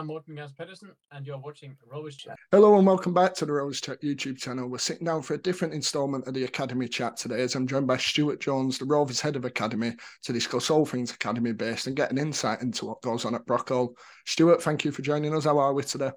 I'm 0.00 0.06
Morten 0.06 0.34
Gamst 0.34 0.56
Pedersen, 0.56 0.92
and 1.12 1.26
you're 1.26 1.36
watching 1.36 1.76
Rovers 1.86 2.16
Chat. 2.16 2.34
Hello 2.52 2.78
and 2.78 2.86
welcome 2.86 3.12
back 3.12 3.34
to 3.34 3.44
the 3.44 3.52
Rovers 3.52 3.82
Chat 3.82 4.00
YouTube 4.00 4.38
channel. 4.38 4.66
We're 4.66 4.78
sitting 4.78 5.04
down 5.04 5.20
for 5.20 5.34
a 5.34 5.38
different 5.38 5.74
instalment 5.74 6.26
of 6.26 6.32
the 6.32 6.44
Academy 6.44 6.88
Chat 6.88 7.18
today 7.18 7.42
as 7.42 7.54
I'm 7.54 7.66
joined 7.66 7.86
by 7.86 7.98
Stuart 7.98 8.40
Jones, 8.40 8.78
the 8.78 8.86
Rovers 8.86 9.20
head 9.20 9.36
of 9.36 9.44
Academy, 9.44 9.94
to 10.22 10.32
discuss 10.32 10.70
all 10.70 10.86
things 10.86 11.12
Academy 11.12 11.52
based 11.52 11.86
and 11.86 11.94
get 11.94 12.10
an 12.10 12.16
insight 12.16 12.62
into 12.62 12.86
what 12.86 13.02
goes 13.02 13.26
on 13.26 13.34
at 13.34 13.44
Brockhall. 13.44 13.90
Stuart, 14.24 14.62
thank 14.62 14.86
you 14.86 14.90
for 14.90 15.02
joining 15.02 15.36
us. 15.36 15.44
How 15.44 15.58
are 15.58 15.74
we 15.74 15.82
today? 15.82 16.12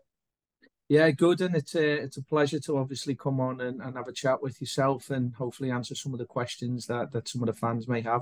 Yeah, 0.88 1.12
good, 1.12 1.41
and 1.41 1.54
it's 1.54 1.76
a 1.76 2.04
it's 2.04 2.16
a 2.16 2.23
pleasure 2.23 2.62
to 2.62 2.77
obviously 2.77 3.16
come 3.16 3.41
on 3.41 3.59
and, 3.59 3.81
and 3.81 3.98
have 3.98 4.08
a 4.08 4.13
chat 4.13 4.41
with 4.41 4.62
yourself 4.62 5.09
and 5.09 5.36
hopefully 5.36 5.72
answer 5.72 5.94
some 5.94 6.13
of 6.13 6.20
the 6.20 6.26
questions 6.26 6.86
that 6.86 7.12
that 7.12 7.27
some 7.27 7.44
of 7.44 7.48
the 7.48 7.54
fans 7.54 7.90
may 7.90 8.00
have. 8.00 8.22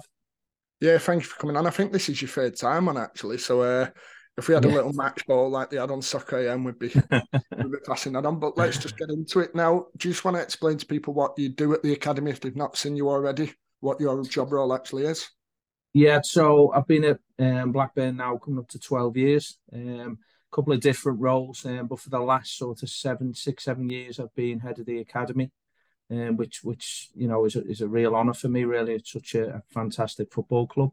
Yeah, 0.80 0.98
thank 0.98 1.22
you 1.22 1.30
for 1.30 1.40
coming 1.40 1.56
on. 1.56 1.68
I 1.68 1.70
think 1.70 1.92
this 1.92 2.10
is 2.10 2.20
your 2.20 2.30
third 2.30 2.58
time 2.58 2.90
on 2.90 2.98
actually, 2.98 3.38
so 3.38 3.62
uh, 3.62 3.90
if 4.38 4.48
we 4.48 4.54
had 4.54 4.66
yeah. 4.66 4.72
a 4.72 4.76
little 4.76 4.94
match 4.94 5.26
ball 5.28 5.50
like 5.50 5.70
they 5.70 5.78
had 5.78 5.92
on 5.92 6.02
Soccer 6.02 6.38
AM, 6.38 6.64
we'd 6.64 6.80
be, 6.80 6.88
we'd 7.58 7.72
be 7.72 7.78
passing 7.86 8.14
that 8.14 8.26
on. 8.26 8.40
But 8.40 8.58
let's 8.58 8.78
just 8.78 8.98
get 8.98 9.10
into 9.10 9.40
it 9.40 9.54
now. 9.54 9.88
Do 9.98 10.08
you 10.08 10.14
just 10.14 10.26
want 10.26 10.38
to 10.38 10.44
explain 10.44 10.78
to 10.78 10.86
people 10.86 11.14
what 11.14 11.38
you 11.38 11.50
do 11.50 11.74
at 11.74 11.84
the 11.84 11.94
academy 11.94 12.32
if 12.32 12.40
they've 12.40 12.56
not 12.56 12.78
seen 12.78 12.96
you 12.96 13.10
already? 13.10 13.54
What 13.82 14.00
your 14.00 14.24
job 14.24 14.52
role 14.52 14.74
actually 14.74 15.06
is? 15.06 15.30
Yeah, 15.94 16.22
so 16.24 16.72
I've 16.74 16.88
been 16.88 17.04
at 17.04 17.20
um, 17.40 17.72
Blackburn 17.74 18.18
now 18.18 18.38
coming 18.38 18.60
up 18.60 18.70
to 18.70 18.80
twelve 18.80 19.18
years. 19.18 19.58
Um, 19.74 20.20
a 20.52 20.56
couple 20.56 20.72
of 20.74 20.80
different 20.80 21.20
roles, 21.20 21.66
um, 21.66 21.88
but 21.88 22.00
for 22.00 22.10
the 22.10 22.20
last 22.20 22.58
sort 22.58 22.84
of 22.84 22.90
seven, 22.90 23.34
six, 23.34 23.66
seven 23.66 23.90
years, 23.90 24.20
I've 24.20 24.34
been 24.34 24.60
head 24.60 24.80
of 24.80 24.86
the 24.86 25.00
academy, 25.00 25.52
um, 26.10 26.38
which 26.38 26.64
which 26.64 27.10
you 27.14 27.28
know 27.28 27.44
is 27.46 27.58
a, 27.58 27.66
is 27.68 27.82
a 27.82 27.88
real 27.88 28.16
honour 28.16 28.34
for 28.34 28.48
me. 28.48 28.64
Really, 28.64 28.94
it's 28.94 29.12
such 29.12 29.36
a, 29.36 29.56
a 29.56 29.64
fantastic 29.74 30.32
football 30.32 30.68
club. 30.68 30.92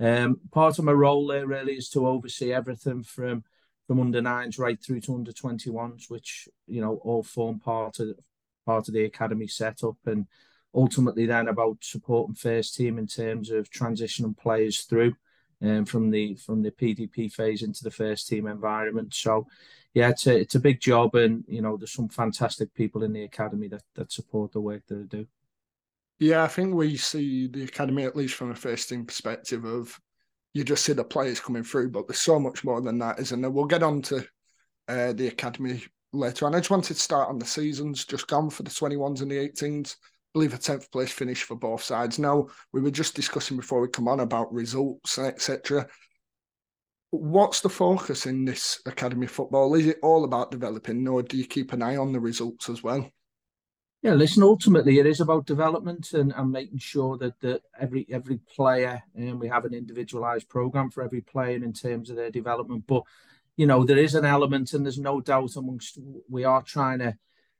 Um, 0.00 0.40
part 0.50 0.78
of 0.78 0.84
my 0.84 0.92
role 0.92 1.26
there 1.26 1.46
really 1.46 1.74
is 1.74 1.90
to 1.90 2.06
oversee 2.06 2.52
everything 2.52 3.02
from 3.02 3.44
from 3.86 4.00
under 4.00 4.22
nines 4.22 4.58
right 4.58 4.80
through 4.82 5.00
to 5.02 5.14
under 5.14 5.32
twenty 5.32 5.70
ones, 5.70 6.06
which 6.08 6.48
you 6.66 6.80
know 6.80 6.96
all 7.04 7.22
form 7.22 7.58
part 7.60 8.00
of 8.00 8.18
part 8.64 8.88
of 8.88 8.94
the 8.94 9.04
academy 9.04 9.46
setup, 9.46 9.96
and 10.06 10.26
ultimately 10.74 11.26
then 11.26 11.48
about 11.48 11.78
supporting 11.80 12.34
first 12.34 12.74
team 12.76 12.98
in 12.98 13.06
terms 13.06 13.50
of 13.50 13.70
transitioning 13.70 14.36
players 14.36 14.82
through 14.82 15.14
um, 15.62 15.84
from 15.84 16.10
the 16.10 16.34
from 16.36 16.62
the 16.62 16.70
PDP 16.70 17.30
phase 17.30 17.62
into 17.62 17.84
the 17.84 17.90
first 17.90 18.28
team 18.28 18.46
environment. 18.46 19.14
So 19.14 19.46
yeah, 19.94 20.10
it's 20.10 20.26
a 20.26 20.38
it's 20.38 20.54
a 20.54 20.60
big 20.60 20.80
job, 20.80 21.14
and 21.14 21.44
you 21.48 21.62
know 21.62 21.76
there's 21.76 21.92
some 21.92 22.08
fantastic 22.08 22.72
people 22.74 23.02
in 23.02 23.12
the 23.12 23.24
academy 23.24 23.68
that 23.68 23.82
that 23.94 24.12
support 24.12 24.52
the 24.52 24.60
work 24.60 24.82
that 24.88 24.98
I 24.98 25.16
do. 25.16 25.26
Yeah, 26.20 26.44
I 26.44 26.48
think 26.48 26.74
we 26.74 26.98
see 26.98 27.46
the 27.46 27.64
academy, 27.64 28.04
at 28.04 28.14
least 28.14 28.34
from 28.34 28.50
a 28.50 28.54
first 28.54 28.90
team 28.90 29.06
perspective, 29.06 29.64
of 29.64 29.98
you 30.52 30.64
just 30.64 30.84
see 30.84 30.92
the 30.92 31.02
players 31.02 31.40
coming 31.40 31.64
through, 31.64 31.90
but 31.90 32.06
there's 32.06 32.20
so 32.20 32.38
much 32.38 32.62
more 32.62 32.82
than 32.82 32.98
that, 32.98 33.18
isn't 33.18 33.40
there? 33.40 33.50
We'll 33.50 33.64
get 33.64 33.82
on 33.82 34.02
to 34.02 34.26
uh, 34.86 35.14
the 35.14 35.28
academy 35.28 35.82
later 36.12 36.44
on. 36.44 36.54
I 36.54 36.58
just 36.58 36.70
wanted 36.70 36.94
to 36.94 37.00
start 37.00 37.30
on 37.30 37.38
the 37.38 37.46
seasons 37.46 38.04
just 38.04 38.26
gone 38.26 38.50
for 38.50 38.64
the 38.64 38.70
21s 38.70 39.22
and 39.22 39.30
the 39.30 39.48
18s. 39.48 39.94
I 39.94 39.96
believe 40.34 40.52
a 40.52 40.58
10th 40.58 40.92
place 40.92 41.10
finish 41.10 41.42
for 41.42 41.56
both 41.56 41.82
sides. 41.82 42.18
Now, 42.18 42.48
we 42.74 42.82
were 42.82 42.90
just 42.90 43.16
discussing 43.16 43.56
before 43.56 43.80
we 43.80 43.88
come 43.88 44.06
on 44.06 44.20
about 44.20 44.52
results, 44.52 45.18
etc. 45.18 45.86
What's 47.12 47.62
the 47.62 47.70
focus 47.70 48.26
in 48.26 48.44
this 48.44 48.82
academy 48.84 49.26
football? 49.26 49.74
Is 49.74 49.86
it 49.86 49.98
all 50.02 50.24
about 50.24 50.50
developing, 50.50 51.08
or 51.08 51.22
do 51.22 51.38
you 51.38 51.46
keep 51.46 51.72
an 51.72 51.82
eye 51.82 51.96
on 51.96 52.12
the 52.12 52.20
results 52.20 52.68
as 52.68 52.82
well? 52.82 53.10
Yeah, 54.02 54.14
listen. 54.14 54.42
Ultimately, 54.42 54.98
it 54.98 55.06
is 55.06 55.20
about 55.20 55.44
development 55.44 56.14
and, 56.14 56.32
and 56.34 56.50
making 56.50 56.78
sure 56.78 57.18
that 57.18 57.38
that 57.40 57.62
every 57.78 58.06
every 58.10 58.38
player 58.38 59.02
and 59.14 59.38
we 59.38 59.48
have 59.48 59.66
an 59.66 59.74
individualized 59.74 60.48
program 60.48 60.90
for 60.90 61.02
every 61.02 61.20
player 61.20 61.56
in 61.56 61.74
terms 61.74 62.08
of 62.08 62.16
their 62.16 62.30
development. 62.30 62.84
But 62.86 63.02
you 63.58 63.66
know, 63.66 63.84
there 63.84 63.98
is 63.98 64.14
an 64.14 64.24
element, 64.24 64.72
and 64.72 64.86
there's 64.86 64.98
no 64.98 65.20
doubt 65.20 65.54
amongst 65.56 65.98
we 66.30 66.44
are 66.44 66.62
trying 66.62 67.00
to 67.00 67.18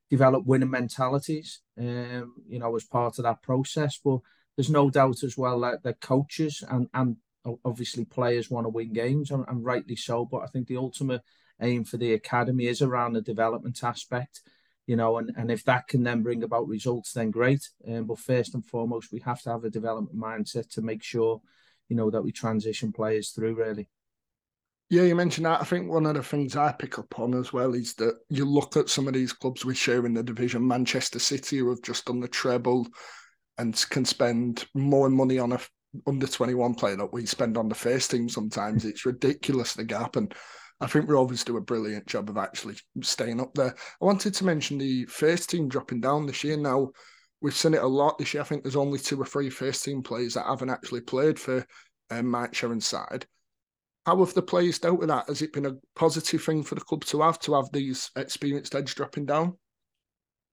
develop 0.09 0.47
winning 0.47 0.71
mentalities. 0.71 1.61
Um, 1.79 2.35
you 2.49 2.59
know, 2.59 2.75
as 2.75 2.85
part 2.85 3.19
of 3.19 3.25
that 3.25 3.43
process. 3.43 4.01
But 4.03 4.21
there's 4.57 4.71
no 4.71 4.89
doubt 4.89 5.23
as 5.23 5.37
well 5.37 5.61
that 5.61 5.83
the 5.83 5.93
coaches 5.93 6.65
and 6.71 6.89
and 6.95 7.17
obviously 7.67 8.07
players 8.07 8.51
want 8.51 8.65
to 8.65 8.71
win 8.71 8.95
games, 8.95 9.31
and, 9.31 9.45
and 9.47 9.63
rightly 9.63 9.97
so. 9.97 10.25
But 10.25 10.39
I 10.39 10.47
think 10.47 10.69
the 10.69 10.79
ultimate 10.79 11.21
aim 11.61 11.85
for 11.85 11.99
the 11.99 12.15
academy 12.15 12.67
is 12.67 12.81
around 12.81 13.13
the 13.13 13.21
development 13.21 13.85
aspect 13.85 14.41
you 14.91 14.97
know, 14.97 15.19
and, 15.19 15.31
and 15.37 15.53
if 15.53 15.63
that 15.63 15.87
can 15.87 16.03
then 16.03 16.21
bring 16.21 16.43
about 16.43 16.67
results, 16.67 17.13
then 17.13 17.31
great. 17.31 17.69
Um, 17.87 18.07
but 18.07 18.19
first 18.19 18.55
and 18.55 18.67
foremost, 18.67 19.13
we 19.13 19.21
have 19.21 19.41
to 19.43 19.51
have 19.51 19.63
a 19.63 19.71
development 19.71 20.19
mindset 20.19 20.69
to 20.71 20.83
make 20.83 21.01
sure, 21.01 21.41
you 21.89 21.95
know, 21.95 22.11
that 22.11 22.23
we 22.23 22.33
transition 22.33 22.91
players 22.91 23.31
through 23.31 23.55
really. 23.55 23.89
Yeah, 24.89 25.03
you 25.03 25.15
mentioned 25.15 25.47
that. 25.47 25.61
I 25.61 25.65
think 25.65 25.89
one 25.89 26.07
of 26.07 26.17
the 26.17 26.25
things 26.25 26.57
I 26.57 26.73
pick 26.73 26.99
up 26.99 27.21
on 27.21 27.35
as 27.35 27.53
well 27.53 27.75
is 27.75 27.95
that 27.95 28.17
you 28.31 28.45
look 28.45 28.77
at 28.77 28.89
some 28.89 29.07
of 29.07 29.15
these 29.15 29.33
clubs 29.33 29.65
we 29.65 29.77
share 29.77 30.05
in 30.07 30.15
the 30.15 30.25
division, 30.25 30.67
Manchester 30.67 31.21
City, 31.21 31.59
who 31.59 31.71
have 31.71 31.83
just 31.83 32.07
done 32.07 32.19
the 32.19 32.27
treble 32.27 32.89
and 33.59 33.81
can 33.91 34.05
spend 34.05 34.67
more 34.75 35.09
money 35.09 35.39
on 35.39 35.53
a 35.53 35.61
under 36.09 36.27
21 36.27 36.75
player 36.75 36.97
that 36.97 37.13
we 37.13 37.27
spend 37.27 37.57
on 37.57 37.69
the 37.69 37.77
first 37.77 38.11
team 38.11 38.29
sometimes. 38.29 38.85
It's 38.85 39.07
ridiculous 39.07 39.75
the 39.75 39.85
gap. 39.85 40.17
And 40.17 40.35
I 40.81 40.87
think 40.87 41.09
Rovers 41.09 41.45
do 41.45 41.59
a 41.59 41.61
brilliant 41.61 42.07
job 42.07 42.31
of 42.31 42.39
actually 42.39 42.77
staying 43.03 43.41
up 43.41 43.53
there. 43.55 43.75
I 44.01 44.05
wanted 44.05 44.35
to 44.35 44.45
mention 44.45 44.79
the 44.79 45.05
first 45.07 45.51
team 45.51 45.69
dropping 45.69 46.01
down 46.01 46.27
this 46.27 46.43
year. 46.43 46.57
Now, 46.57 46.91
we've 47.43 47.55
seen 47.55 47.75
it 47.75 47.83
a 47.83 47.87
lot 47.87 48.19
this 48.19 48.33
year. 48.33 48.43
I 48.43 48.47
think 48.47 48.63
there's 48.63 48.77
only 48.77 48.99
two 48.99 49.21
or 49.21 49.27
three 49.27 49.51
first 49.51 49.85
team 49.85 50.03
players 50.03 50.35
that 50.35 50.47
haven't 50.47 50.71
actually 50.71 51.03
played 51.03 51.39
for 51.39 51.67
um, 52.11 52.29
Mike 52.29 52.53
Sheron's 52.53 52.87
side. 52.87 53.27
How 54.07 54.17
have 54.19 54.33
the 54.33 54.43
players 54.43 54.79
dealt 54.79 54.99
with 54.99 55.09
that? 55.09 55.29
Has 55.29 55.43
it 55.43 55.53
been 55.53 55.67
a 55.67 55.77
positive 55.95 56.43
thing 56.43 56.63
for 56.63 56.75
the 56.75 56.81
club 56.81 57.05
to 57.07 57.21
have 57.21 57.39
to 57.41 57.55
have 57.55 57.71
these 57.73 58.11
experienced 58.17 58.73
heads 58.73 58.95
dropping 58.95 59.27
down? 59.27 59.59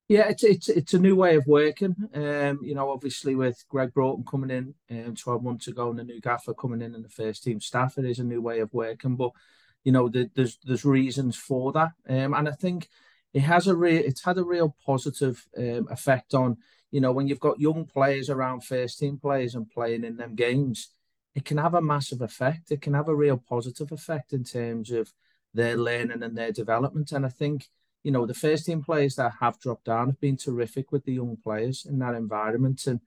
Yeah, 0.10 0.30
it's 0.30 0.44
it's 0.44 0.70
it's 0.70 0.94
a 0.94 1.00
new 1.00 1.16
way 1.18 1.36
of 1.36 1.48
working. 1.48 1.96
Um, 2.14 2.60
you 2.62 2.76
know, 2.76 2.90
obviously 2.90 3.36
with 3.36 3.62
Gregg 3.68 3.94
Broughton 3.94 4.24
coming 4.26 4.50
in 4.90 5.06
um, 5.06 5.16
12 5.16 5.44
months 5.44 5.68
ago 5.68 5.90
and 5.90 6.00
the 6.00 6.04
new 6.04 6.22
gaffer 6.22 6.54
coming 6.54 6.82
in 6.82 6.96
and 6.96 7.04
the 7.04 7.10
first 7.10 7.44
team 7.44 7.60
staff, 7.60 7.98
it 7.98 8.06
is 8.06 8.20
a 8.20 8.24
new 8.24 8.42
way 8.42 8.60
of 8.60 8.74
working. 8.74 9.18
But 9.18 9.32
you 9.84 9.92
know, 9.92 10.10
the, 10.10 10.30
there's 10.36 10.58
there's 10.66 10.86
reasons 10.86 11.36
for 11.36 11.72
that, 11.74 11.92
um, 12.10 12.34
and 12.34 12.48
I 12.48 12.52
think 12.52 12.90
it 13.34 13.42
has 13.42 13.68
a 13.68 13.76
real 13.76 14.04
it's 14.04 14.24
had 14.24 14.38
a 14.38 14.44
real 14.44 14.76
positive 14.86 15.46
um, 15.58 15.88
effect 15.90 16.34
on 16.34 16.58
you 16.92 17.02
know 17.02 17.12
when 17.12 17.28
you've 17.28 17.40
got 17.40 17.60
young 17.60 17.86
players 17.86 18.30
around 18.30 18.64
first 18.64 19.00
team 19.00 19.18
players 19.18 19.56
and 19.56 19.70
playing 19.70 20.04
in 20.04 20.18
them 20.18 20.36
games, 20.36 20.90
it 21.36 21.46
can 21.46 21.58
have 21.58 21.74
a 21.74 21.82
massive 21.82 22.22
effect. 22.22 22.72
It 22.72 22.82
can 22.82 22.94
have 22.94 23.08
a 23.08 23.16
real 23.16 23.38
positive 23.38 23.92
effect 23.92 24.34
in 24.34 24.44
terms 24.44 24.92
of 24.92 25.14
their 25.54 25.78
learning 25.78 26.24
and 26.24 26.38
their 26.38 26.52
development, 26.52 27.12
and 27.12 27.26
I 27.26 27.30
think 27.30 27.68
you 28.04 28.12
know 28.12 28.26
the 28.26 28.34
first 28.34 28.66
team 28.66 28.84
players 28.84 29.16
that 29.16 29.34
have 29.40 29.60
dropped 29.60 29.86
down 29.86 30.08
have 30.08 30.20
been 30.20 30.38
terrific 30.38 30.92
with 30.92 31.06
the 31.06 31.14
young 31.14 31.38
players 31.38 31.86
in 31.86 32.00
that 32.00 32.16
environment 32.16 32.88
and. 32.88 33.02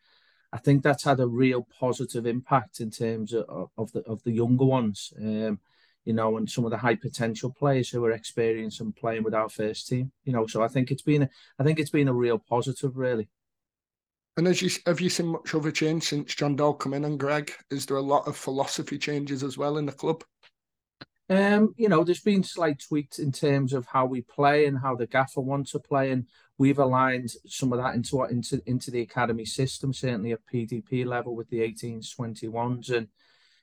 I 0.52 0.58
think 0.58 0.82
that's 0.82 1.04
had 1.04 1.20
a 1.20 1.28
real 1.28 1.64
positive 1.78 2.26
impact 2.26 2.80
in 2.80 2.90
terms 2.90 3.32
of, 3.32 3.70
of 3.78 3.92
the 3.92 4.00
of 4.00 4.24
the 4.24 4.32
younger 4.32 4.64
ones. 4.64 5.12
Um, 5.16 5.60
you 6.04 6.12
know, 6.12 6.36
and 6.36 6.48
some 6.48 6.64
of 6.64 6.70
the 6.70 6.78
high 6.78 6.94
potential 6.94 7.50
players 7.50 7.90
who 7.90 8.04
are 8.04 8.12
experienced 8.12 8.80
and 8.80 8.96
playing 8.96 9.22
with 9.22 9.34
our 9.34 9.48
first 9.48 9.88
team. 9.88 10.12
You 10.24 10.32
know, 10.32 10.46
so 10.46 10.62
I 10.62 10.68
think 10.68 10.90
it's 10.90 11.02
been 11.02 11.22
a, 11.22 11.30
I 11.58 11.64
think 11.64 11.78
it's 11.78 11.90
been 11.90 12.08
a 12.08 12.12
real 12.14 12.38
positive, 12.38 12.96
really. 12.96 13.28
And 14.36 14.48
as 14.48 14.62
you 14.62 14.70
have 14.86 15.00
you 15.00 15.10
seen 15.10 15.26
much 15.26 15.52
of 15.54 15.66
a 15.66 15.72
change 15.72 16.04
since 16.04 16.34
Jon 16.34 16.56
Dahl 16.56 16.74
come 16.74 16.94
in 16.94 17.04
and 17.04 17.18
Gregg? 17.18 17.52
Is 17.70 17.86
there 17.86 17.98
a 17.98 18.02
lot 18.02 18.26
of 18.26 18.36
philosophy 18.36 18.96
changes 18.96 19.42
as 19.42 19.58
well 19.58 19.76
in 19.76 19.86
the 19.86 19.92
club? 19.92 20.24
Um, 21.28 21.74
you 21.76 21.88
know, 21.88 22.02
there's 22.02 22.22
been 22.22 22.42
slight 22.42 22.82
tweaks 22.88 23.20
in 23.20 23.30
terms 23.30 23.72
of 23.72 23.86
how 23.86 24.04
we 24.04 24.22
play 24.22 24.66
and 24.66 24.76
how 24.76 24.96
the 24.96 25.06
gaffer 25.06 25.40
wants 25.40 25.72
to 25.72 25.78
play, 25.78 26.10
and 26.10 26.26
we've 26.58 26.78
aligned 26.78 27.30
some 27.46 27.72
of 27.72 27.78
that 27.78 27.94
into 27.94 28.22
into 28.24 28.60
into 28.66 28.90
the 28.90 29.02
academy 29.02 29.44
system, 29.44 29.92
certainly 29.92 30.32
at 30.32 30.40
PDP 30.52 31.06
level 31.06 31.36
with 31.36 31.48
the 31.50 31.60
18s, 31.60 32.16
21s, 32.16 32.90
and 32.96 33.08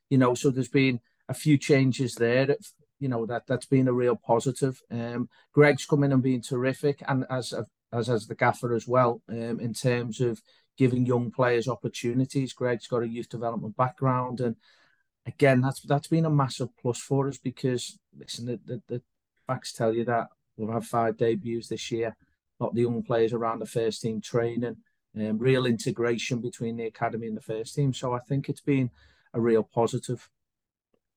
you 0.10 0.18
know, 0.18 0.34
so 0.34 0.50
there's 0.50 0.70
been 0.70 1.02
a 1.30 1.34
few 1.34 1.58
changes 1.58 2.16
there 2.16 2.46
that 2.46 2.60
you 3.00 3.10
know 3.10 3.26
that 3.26 3.48
that's 3.48 3.66
been 3.66 3.88
a 3.88 3.94
real 3.94 4.16
positive. 4.16 4.82
Um, 4.92 5.30
Gregg's 5.54 5.86
come 5.86 6.04
in 6.04 6.12
and 6.12 6.24
been 6.24 6.42
terrific, 6.42 7.04
and 7.08 7.26
as 7.30 7.54
as 7.92 8.10
as 8.10 8.28
the 8.28 8.36
gaffer 8.36 8.74
as 8.74 8.88
well 8.88 9.22
um, 9.30 9.60
in 9.60 9.74
terms 9.74 10.20
of 10.22 10.42
giving 10.78 11.06
young 11.06 11.32
players 11.32 11.68
opportunities. 11.68 12.54
Gregg's 12.54 12.88
got 12.88 13.04
a 13.04 13.08
youth 13.08 13.30
development 13.30 13.76
background, 13.76 14.42
and 14.42 14.56
again, 15.26 15.62
that's 15.62 15.82
that's 15.82 16.08
been 16.08 16.26
a 16.26 16.30
massive 16.30 16.70
plus 16.78 17.00
for 17.00 17.28
us 17.28 17.38
because 17.38 18.00
listen, 18.18 18.46
the, 18.46 18.60
the, 18.66 18.82
the 18.88 19.02
facts 19.46 19.74
tell 19.74 19.94
you 19.94 20.06
that 20.06 20.28
we've 20.56 20.70
had 20.70 20.86
five 20.86 21.18
debuts 21.18 21.68
this 21.68 21.92
year. 21.92 22.16
Not 22.60 22.74
the 22.74 22.82
young 22.82 23.04
players 23.04 23.34
around 23.34 23.60
the 23.60 23.68
first 23.68 24.02
team 24.02 24.20
training, 24.20 24.78
um, 25.16 25.38
real 25.38 25.68
integration 25.68 26.42
between 26.42 26.78
the 26.78 26.86
academy 26.86 27.28
and 27.28 27.38
the 27.38 27.42
first 27.42 27.76
team. 27.76 27.94
So 27.94 28.14
I 28.14 28.20
think 28.20 28.50
it's 28.50 28.62
been 28.62 28.90
a 29.34 29.40
real 29.40 29.62
positive. 29.62 30.28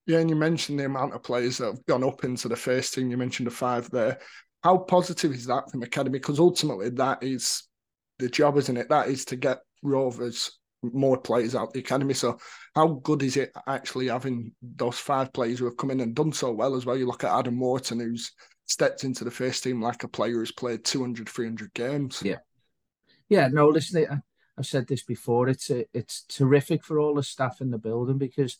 Yeah, 0.06 0.18
and 0.18 0.30
you 0.30 0.36
mentioned 0.36 0.80
the 0.80 0.86
amount 0.86 1.14
of 1.14 1.22
players 1.22 1.58
that 1.58 1.66
have 1.66 1.86
gone 1.86 2.04
up 2.04 2.24
into 2.24 2.48
the 2.48 2.56
first 2.56 2.94
team. 2.94 3.10
You 3.10 3.16
mentioned 3.16 3.46
the 3.46 3.52
five 3.52 3.90
there. 3.90 4.18
How 4.62 4.78
positive 4.78 5.32
is 5.32 5.46
that 5.46 5.70
from 5.70 5.82
academy? 5.82 6.18
Because 6.18 6.40
ultimately, 6.40 6.90
that 6.90 7.22
is 7.22 7.64
the 8.18 8.28
job, 8.28 8.56
isn't 8.56 8.76
it? 8.76 8.88
That 8.88 9.08
is 9.08 9.24
to 9.26 9.36
get 9.36 9.60
Rovers 9.82 10.58
more 10.82 11.18
players 11.18 11.54
out 11.54 11.72
the 11.72 11.80
academy. 11.80 12.14
So, 12.14 12.38
how 12.74 12.88
good 13.02 13.22
is 13.22 13.36
it 13.36 13.52
actually 13.66 14.08
having 14.08 14.52
those 14.62 14.98
five 14.98 15.32
players 15.32 15.58
who 15.58 15.66
have 15.66 15.76
come 15.76 15.90
in 15.90 16.00
and 16.00 16.14
done 16.14 16.32
so 16.32 16.52
well 16.52 16.74
as 16.74 16.86
well? 16.86 16.96
You 16.96 17.06
look 17.06 17.24
at 17.24 17.38
Adam 17.38 17.58
Wharton, 17.58 18.00
who's 18.00 18.32
stepped 18.66 19.04
into 19.04 19.24
the 19.24 19.30
first 19.30 19.64
team 19.64 19.82
like 19.82 20.04
a 20.04 20.08
player 20.08 20.34
who's 20.34 20.52
played 20.52 20.84
200, 20.84 21.28
300 21.28 21.74
games. 21.74 22.22
Yeah. 22.24 22.36
Yeah, 23.28 23.48
no, 23.48 23.68
listen, 23.68 24.22
I've 24.58 24.66
said 24.66 24.86
this 24.86 25.02
before. 25.02 25.48
It's 25.48 25.70
it's 25.70 26.24
terrific 26.24 26.84
for 26.84 26.98
all 26.98 27.14
the 27.14 27.22
staff 27.22 27.60
in 27.60 27.70
the 27.70 27.78
building 27.78 28.18
because 28.18 28.58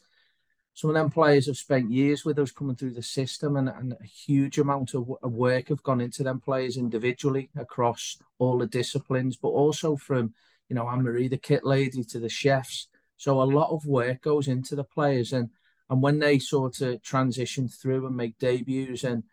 some 0.80 0.88
of 0.88 0.94
them 0.94 1.10
players 1.10 1.44
have 1.44 1.58
spent 1.58 1.90
years 1.90 2.24
with 2.24 2.38
us 2.38 2.50
coming 2.50 2.74
through 2.74 2.94
the 2.94 3.02
system 3.02 3.56
and, 3.58 3.68
and 3.68 3.92
a 3.92 4.02
huge 4.02 4.56
amount 4.56 4.94
of, 4.94 5.06
work 5.22 5.68
have 5.68 5.82
gone 5.82 6.00
into 6.00 6.22
them 6.22 6.40
players 6.40 6.78
individually 6.78 7.50
across 7.54 8.16
all 8.38 8.56
the 8.56 8.66
disciplines, 8.66 9.36
but 9.36 9.48
also 9.48 9.94
from, 9.94 10.32
you 10.70 10.74
know, 10.74 10.88
Anne 10.88 11.02
Marie, 11.02 11.28
the 11.28 11.36
kit 11.36 11.66
lady, 11.66 12.02
to 12.04 12.18
the 12.18 12.30
chefs. 12.30 12.88
So 13.18 13.42
a 13.42 13.44
lot 13.44 13.68
of 13.70 13.84
work 13.84 14.22
goes 14.22 14.48
into 14.48 14.74
the 14.74 14.84
players 14.84 15.34
and 15.34 15.50
and 15.90 16.00
when 16.00 16.18
they 16.18 16.38
sort 16.38 16.80
of 16.80 17.02
transition 17.02 17.68
through 17.68 18.06
and 18.06 18.16
make 18.16 18.38
debuts 18.38 19.04
and 19.04 19.24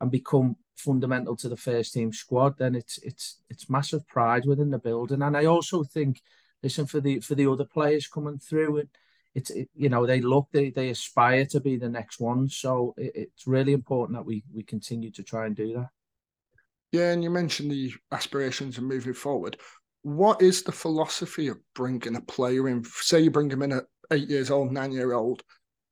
and 0.00 0.10
become 0.10 0.56
fundamental 0.74 1.36
to 1.36 1.50
the 1.50 1.56
first 1.58 1.92
team 1.92 2.14
squad, 2.14 2.56
then 2.56 2.74
it's 2.74 2.96
it's 3.02 3.40
it's 3.50 3.68
massive 3.68 4.08
pride 4.08 4.46
within 4.46 4.70
the 4.70 4.78
building. 4.78 5.20
And 5.20 5.36
I 5.36 5.44
also 5.44 5.84
think, 5.84 6.22
listen 6.62 6.86
for 6.86 7.00
the 7.00 7.20
for 7.20 7.34
the 7.34 7.46
other 7.46 7.66
players 7.66 8.08
coming 8.08 8.38
through, 8.38 8.78
it, 8.78 8.88
it's 9.34 9.50
it, 9.50 9.68
you 9.74 9.88
know 9.88 10.06
they 10.06 10.20
look 10.20 10.48
they 10.52 10.70
they 10.70 10.90
aspire 10.90 11.44
to 11.46 11.60
be 11.60 11.76
the 11.76 11.88
next 11.88 12.20
one. 12.20 12.48
So 12.48 12.94
it, 12.96 13.12
it's 13.14 13.46
really 13.46 13.72
important 13.72 14.16
that 14.18 14.24
we 14.24 14.44
we 14.52 14.62
continue 14.62 15.10
to 15.12 15.22
try 15.22 15.46
and 15.46 15.56
do 15.56 15.74
that. 15.74 15.88
Yeah, 16.92 17.10
and 17.10 17.24
you 17.24 17.30
mentioned 17.30 17.70
the 17.70 17.92
aspirations 18.12 18.78
and 18.78 18.86
moving 18.86 19.14
forward. 19.14 19.56
What 20.02 20.40
is 20.40 20.62
the 20.62 20.72
philosophy 20.72 21.48
of 21.48 21.58
bringing 21.74 22.14
a 22.14 22.20
player 22.20 22.68
in? 22.68 22.84
Say 22.84 23.20
you 23.22 23.30
bring 23.30 23.50
him 23.50 23.62
in 23.62 23.72
at 23.72 23.84
eight 24.12 24.28
years 24.28 24.50
old, 24.50 24.70
nine 24.70 24.92
year 24.92 25.12
old. 25.12 25.42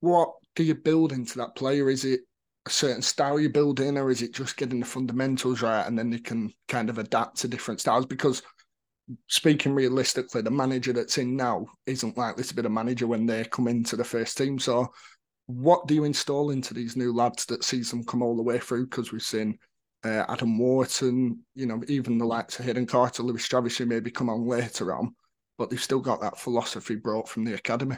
What 0.01 0.31
do 0.55 0.63
you 0.63 0.75
build 0.75 1.13
into 1.13 1.39
that 1.39 1.57
player? 1.57 1.91
Is 1.91 2.05
it 2.05 2.21
a 2.67 2.71
certain 2.71 3.03
style 3.03 3.41
you 3.41 3.49
build 3.49 3.81
in, 3.81 3.99
or 3.99 4.11
is 4.11 4.23
it 4.23 4.33
just 4.35 4.57
getting 4.57 4.81
the 4.81 4.87
fundamentals 4.87 5.63
right 5.63 5.87
and 5.87 5.99
then 5.99 6.11
they 6.11 6.19
can 6.19 6.53
kind 6.69 6.89
of 6.89 6.99
adapt 6.99 7.39
to 7.39 7.49
different 7.49 7.81
styles? 7.81 8.07
Because 8.07 8.43
speaking 9.29 9.75
realistically, 9.75 10.43
the 10.43 10.51
manager 10.51 10.93
that's 10.93 11.19
in 11.19 11.37
now 11.37 11.67
isn't 11.87 12.17
likely 12.17 12.45
to 12.45 12.55
be 12.55 12.63
the 12.63 12.71
manager 12.71 13.07
when 13.07 13.27
they 13.27 13.45
come 13.45 13.69
into 13.69 13.97
the 13.97 14.05
first 14.05 14.37
team. 14.39 14.59
So, 14.59 14.93
what 15.47 15.87
do 15.87 15.95
you 15.95 16.05
install 16.05 16.51
into 16.51 16.73
these 16.73 16.97
new 16.97 17.13
lads 17.13 17.45
that 17.47 17.65
sees 17.65 17.91
them 17.91 18.05
come 18.05 18.23
all 18.23 18.37
the 18.37 18.43
way 18.43 18.59
through? 18.59 18.87
Because 18.87 19.13
we've 19.13 19.23
seen 19.23 19.59
uh, 20.05 20.25
Adam 20.29 20.59
Wharton, 20.59 21.41
you 21.55 21.67
know, 21.67 21.83
even 21.89 22.19
the 22.19 22.25
likes 22.25 22.59
of 22.59 22.65
Hayden 22.65 22.87
Carter, 22.87 23.23
Lewis 23.23 23.47
Travis, 23.47 23.79
who 23.79 23.87
maybe 23.87 24.11
come 24.11 24.31
on 24.31 24.47
later 24.47 24.95
on, 24.95 25.15
but 25.59 25.71
they've 25.71 25.83
still 25.83 26.01
got 26.01 26.21
that 26.21 26.39
philosophy 26.39 26.97
brought 26.97 27.29
from 27.29 27.45
the 27.45 27.55
academy. 27.55 27.97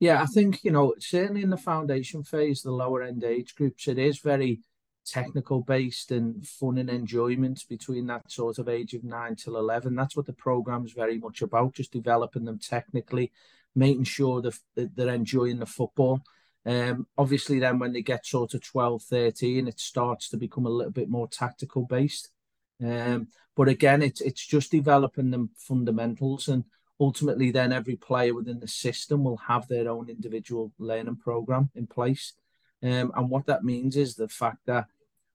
Yeah, 0.00 0.22
I 0.22 0.26
think, 0.26 0.62
you 0.62 0.70
know, 0.70 0.94
certainly 1.00 1.42
in 1.42 1.50
the 1.50 1.56
foundation 1.56 2.22
phase, 2.22 2.62
the 2.62 2.70
lower 2.70 3.02
end 3.02 3.24
age 3.24 3.56
groups, 3.56 3.88
it 3.88 3.98
is 3.98 4.20
very 4.20 4.60
technical 5.10 5.62
based 5.62 6.10
and 6.10 6.46
fun 6.46 6.78
and 6.78 6.90
enjoyment 6.90 7.64
between 7.68 8.06
that 8.06 8.30
sort 8.30 8.58
of 8.58 8.68
age 8.68 8.94
of 8.94 9.04
nine 9.04 9.36
till 9.36 9.56
11. 9.56 9.94
That's 9.94 10.16
what 10.16 10.26
the 10.26 10.32
program 10.32 10.84
is 10.84 10.92
very 10.92 11.18
much 11.18 11.42
about, 11.42 11.74
just 11.74 11.92
developing 11.92 12.44
them 12.44 12.58
technically, 12.58 13.32
making 13.74 14.04
sure 14.04 14.42
that 14.42 14.58
they're 14.74 15.14
enjoying 15.14 15.58
the 15.58 15.66
football. 15.66 16.20
Um, 16.66 17.06
obviously, 17.16 17.58
then 17.58 17.78
when 17.78 17.92
they 17.92 18.02
get 18.02 18.26
sort 18.26 18.54
of 18.54 18.62
12, 18.62 19.02
13, 19.02 19.68
it 19.68 19.80
starts 19.80 20.28
to 20.30 20.36
become 20.36 20.66
a 20.66 20.70
little 20.70 20.92
bit 20.92 21.08
more 21.08 21.28
tactical 21.28 21.84
based. 21.84 22.28
Um, 22.84 23.28
but 23.56 23.68
again, 23.68 24.02
it's 24.02 24.20
it's 24.20 24.46
just 24.46 24.70
developing 24.70 25.30
them 25.30 25.50
fundamentals 25.56 26.48
and 26.48 26.64
ultimately 27.00 27.50
then 27.50 27.72
every 27.72 27.96
player 27.96 28.34
within 28.34 28.60
the 28.60 28.68
system 28.68 29.24
will 29.24 29.36
have 29.36 29.68
their 29.68 29.88
own 29.88 30.08
individual 30.08 30.72
learning 30.78 31.16
program 31.16 31.70
in 31.74 31.86
place. 31.86 32.34
Um, 32.82 33.12
and 33.16 33.28
what 33.28 33.46
that 33.46 33.64
means 33.64 33.96
is 33.96 34.14
the 34.14 34.28
fact 34.28 34.58
that 34.66 34.86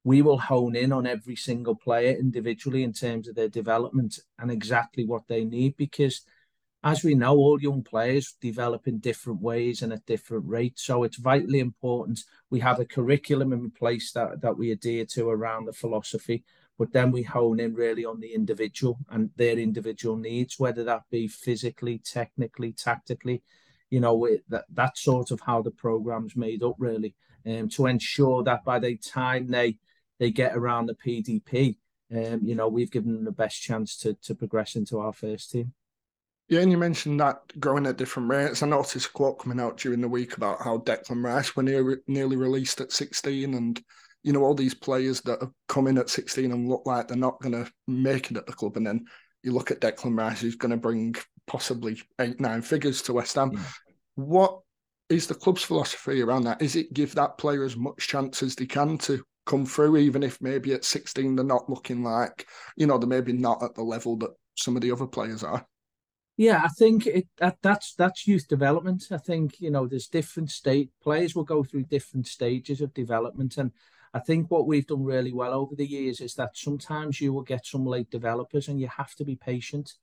we 0.03 0.21
will 0.21 0.37
hone 0.37 0.75
in 0.75 0.91
on 0.91 1.07
every 1.07 1.35
single 1.35 1.75
player 1.75 2.11
individually 2.11 2.83
in 2.83 2.93
terms 2.93 3.27
of 3.27 3.35
their 3.35 3.49
development 3.49 4.19
and 4.39 4.51
exactly 4.51 5.05
what 5.05 5.27
they 5.27 5.43
need 5.43 5.75
because 5.77 6.21
as 6.85 7.01
we 7.03 7.15
know 7.15 7.35
all 7.37 7.61
young 7.61 7.81
players 7.81 8.35
develop 8.41 8.87
in 8.87 8.99
different 8.99 9.41
ways 9.41 9.81
and 9.81 9.93
at 9.93 10.05
different 10.05 10.43
rates 10.45 10.83
so 10.83 11.03
it's 11.03 11.17
vitally 11.17 11.59
important 11.59 12.19
we 12.49 12.59
have 12.59 12.79
a 12.79 12.85
curriculum 12.85 13.53
in 13.53 13.71
place 13.71 14.11
that, 14.11 14.41
that 14.41 14.57
we 14.57 14.71
adhere 14.71 15.05
to 15.05 15.29
around 15.29 15.65
the 15.65 15.73
philosophy 15.73 16.43
but 16.77 16.91
then 16.91 17.11
we 17.11 17.23
hone 17.23 17.59
in 17.59 17.73
really 17.73 18.03
on 18.03 18.19
the 18.19 18.33
individual 18.33 18.97
and 19.09 19.29
their 19.35 19.57
individual 19.57 20.17
needs, 20.17 20.59
whether 20.59 20.83
that 20.83 21.03
be 21.11 21.27
physically, 21.27 21.99
technically, 21.99 22.73
tactically. 22.73 23.43
You 23.89 23.99
know, 23.99 24.27
that 24.49 24.65
that's 24.73 25.03
sort 25.03 25.29
of 25.31 25.39
how 25.41 25.61
the 25.61 25.71
program's 25.71 26.35
made 26.35 26.63
up, 26.63 26.75
really, 26.79 27.15
um, 27.45 27.69
to 27.69 27.85
ensure 27.85 28.43
that 28.43 28.65
by 28.65 28.79
the 28.79 28.97
time 28.97 29.47
they 29.47 29.77
they 30.19 30.31
get 30.31 30.55
around 30.55 30.87
the 30.87 30.95
PDP, 30.95 31.77
um, 32.15 32.41
you 32.43 32.55
know, 32.55 32.67
we've 32.67 32.91
given 32.91 33.13
them 33.13 33.25
the 33.25 33.31
best 33.31 33.61
chance 33.61 33.97
to 33.99 34.13
to 34.23 34.35
progress 34.35 34.75
into 34.75 34.99
our 34.99 35.13
first 35.13 35.51
team. 35.51 35.73
Yeah, 36.49 36.59
and 36.59 36.71
you 36.71 36.77
mentioned 36.77 37.19
that 37.21 37.41
growing 37.59 37.85
at 37.85 37.97
different 37.97 38.29
rates. 38.29 38.61
I 38.61 38.67
noticed 38.67 39.07
a 39.07 39.11
quote 39.11 39.39
coming 39.39 39.59
out 39.59 39.77
during 39.77 40.01
the 40.01 40.09
week 40.09 40.35
about 40.35 40.61
how 40.61 40.79
Declan 40.79 41.23
Rice, 41.23 41.55
when 41.55 41.67
he 41.67 41.81
nearly 42.05 42.35
released 42.35 42.81
at 42.81 42.91
16 42.91 43.53
and 43.53 43.81
you 44.23 44.31
know, 44.31 44.43
all 44.43 44.55
these 44.55 44.73
players 44.73 45.21
that 45.21 45.41
have 45.41 45.51
come 45.67 45.87
in 45.87 45.97
at 45.97 46.09
16 46.09 46.51
and 46.51 46.69
look 46.69 46.83
like 46.85 47.07
they're 47.07 47.17
not 47.17 47.41
going 47.41 47.51
to 47.53 47.69
make 47.87 48.31
it 48.31 48.37
at 48.37 48.45
the 48.45 48.53
club. 48.53 48.77
And 48.77 48.87
then 48.87 49.05
you 49.43 49.51
look 49.51 49.69
at 49.69 49.81
Declan 49.81 50.17
Rice, 50.17 50.41
who's 50.41 50.55
going 50.55 50.71
to 50.71 50.77
bring 50.77 51.15
possibly 51.45 52.01
eight, 52.19 52.39
nine 52.39 52.61
figures 52.61 53.01
to 53.03 53.13
West 53.13 53.35
Ham. 53.35 53.51
Yeah. 53.53 53.59
What 54.15 54.59
is 55.09 55.27
the 55.27 55.35
club's 55.35 55.63
philosophy 55.63 56.21
around 56.21 56.43
that? 56.43 56.61
Is 56.61 56.77
it 56.77 56.93
give 56.93 57.13
that 57.15 57.37
player 57.37 57.65
as 57.65 57.75
much 57.75 58.07
chance 58.07 58.41
as 58.41 58.55
they 58.55 58.65
can 58.65 58.97
to 58.99 59.21
come 59.45 59.65
through, 59.65 59.97
even 59.97 60.23
if 60.23 60.41
maybe 60.41 60.73
at 60.73 60.85
16 60.85 61.35
they're 61.35 61.45
not 61.45 61.69
looking 61.69 62.03
like, 62.03 62.47
you 62.75 62.87
know, 62.87 62.97
they're 62.97 63.07
maybe 63.07 63.33
not 63.33 63.63
at 63.63 63.75
the 63.75 63.83
level 63.83 64.17
that 64.17 64.31
some 64.55 64.75
of 64.75 64.81
the 64.81 64.91
other 64.91 65.07
players 65.07 65.43
are? 65.43 65.65
Yeah, 66.35 66.61
I 66.63 66.67
think 66.69 67.05
it 67.05 67.27
that 67.37 67.57
that's 67.61 67.93
that's 67.93 68.27
youth 68.27 68.47
development. 68.47 69.05
I 69.11 69.17
think 69.17 69.59
you 69.59 69.69
know 69.69 69.85
there's 69.85 70.07
different 70.07 70.49
state 70.49 70.89
players 71.01 71.35
will 71.35 71.43
go 71.43 71.63
through 71.63 71.83
different 71.83 72.25
stages 72.25 72.81
of 72.81 72.93
development, 72.93 73.57
and 73.57 73.71
I 74.15 74.19
think 74.19 74.49
what 74.49 74.65
we've 74.65 74.85
done 74.85 75.03
really 75.03 75.31
well 75.31 75.53
over 75.53 75.75
the 75.75 75.85
years 75.85 76.21
is 76.21 76.33
that 76.35 76.57
sometimes 76.57 77.21
you 77.21 77.33
will 77.33 77.43
get 77.43 77.65
some 77.65 77.85
late 77.85 78.09
developers 78.09 78.67
and 78.67 78.79
you 78.79 78.87
have 78.87 79.13
to 79.15 79.25
be 79.25 79.35
patient 79.35 79.93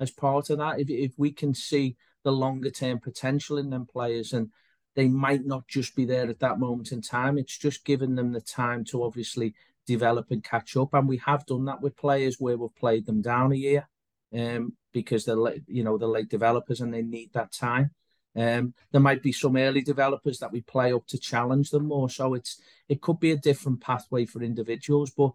as 0.00 0.10
part 0.10 0.50
of 0.50 0.58
that. 0.58 0.80
If, 0.80 0.88
if 0.90 1.12
we 1.18 1.32
can 1.32 1.54
see 1.54 1.96
the 2.24 2.32
longer 2.32 2.70
term 2.70 2.98
potential 2.98 3.58
in 3.58 3.70
them 3.70 3.86
players 3.86 4.32
and 4.32 4.50
they 4.98 5.06
might 5.06 5.46
not 5.46 5.68
just 5.68 5.94
be 5.94 6.04
there 6.04 6.28
at 6.28 6.40
that 6.40 6.58
moment 6.58 6.90
in 6.90 7.00
time, 7.00 7.38
it's 7.38 7.56
just 7.56 7.84
giving 7.84 8.16
them 8.16 8.32
the 8.32 8.40
time 8.40 8.84
to 8.84 9.04
obviously 9.04 9.54
develop 9.86 10.26
and 10.32 10.42
catch 10.42 10.76
up. 10.76 10.92
And 10.92 11.06
we 11.06 11.18
have 11.18 11.46
done 11.46 11.66
that 11.66 11.80
with 11.80 11.96
players 11.96 12.40
where 12.40 12.56
we've 12.56 12.74
played 12.74 13.06
them 13.06 13.22
down 13.22 13.52
a 13.52 13.54
year 13.54 13.88
um, 14.36 14.72
because 14.92 15.24
they're, 15.24 15.36
you 15.68 15.84
know, 15.84 15.98
they're 15.98 16.08
late 16.08 16.28
developers 16.28 16.80
and 16.80 16.92
they 16.92 17.02
need 17.02 17.30
that 17.34 17.52
time. 17.52 17.92
Um, 18.34 18.74
there 18.90 19.00
might 19.00 19.22
be 19.22 19.30
some 19.30 19.56
early 19.56 19.82
developers 19.82 20.40
that 20.40 20.50
we 20.50 20.62
play 20.62 20.92
up 20.92 21.06
to 21.06 21.18
challenge 21.18 21.70
them 21.70 21.86
more. 21.86 22.10
So 22.10 22.34
it's 22.34 22.60
it 22.88 23.00
could 23.00 23.20
be 23.20 23.30
a 23.30 23.36
different 23.36 23.80
pathway 23.80 24.26
for 24.26 24.42
individuals, 24.42 25.12
but 25.16 25.30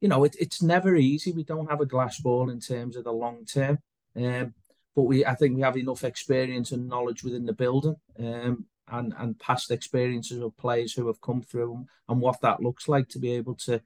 you 0.00 0.08
know 0.08 0.24
it, 0.24 0.36
it's 0.40 0.62
never 0.62 0.96
easy. 0.96 1.32
We 1.32 1.44
don't 1.44 1.68
have 1.68 1.82
a 1.82 1.86
glass 1.86 2.18
ball 2.18 2.48
in 2.48 2.60
terms 2.60 2.96
of 2.96 3.04
the 3.04 3.12
long 3.12 3.44
term, 3.44 3.78
um, 4.16 4.54
but 4.96 5.02
we 5.02 5.26
I 5.26 5.34
think 5.34 5.54
we 5.54 5.62
have 5.62 5.76
enough 5.76 6.02
experience 6.02 6.72
and 6.72 6.88
knowledge 6.88 7.22
within 7.22 7.44
the 7.44 7.52
building 7.52 7.96
um, 8.18 8.66
and 8.88 9.14
and 9.18 9.38
past 9.38 9.70
experiences 9.70 10.40
of 10.40 10.56
players 10.56 10.92
who 10.92 11.06
have 11.06 11.20
come 11.20 11.42
through 11.42 11.86
and 12.08 12.20
what 12.20 12.40
that 12.40 12.60
looks 12.60 12.88
like 12.88 13.08
to 13.08 13.18
be 13.18 13.32
able 13.32 13.54
to 13.54 13.80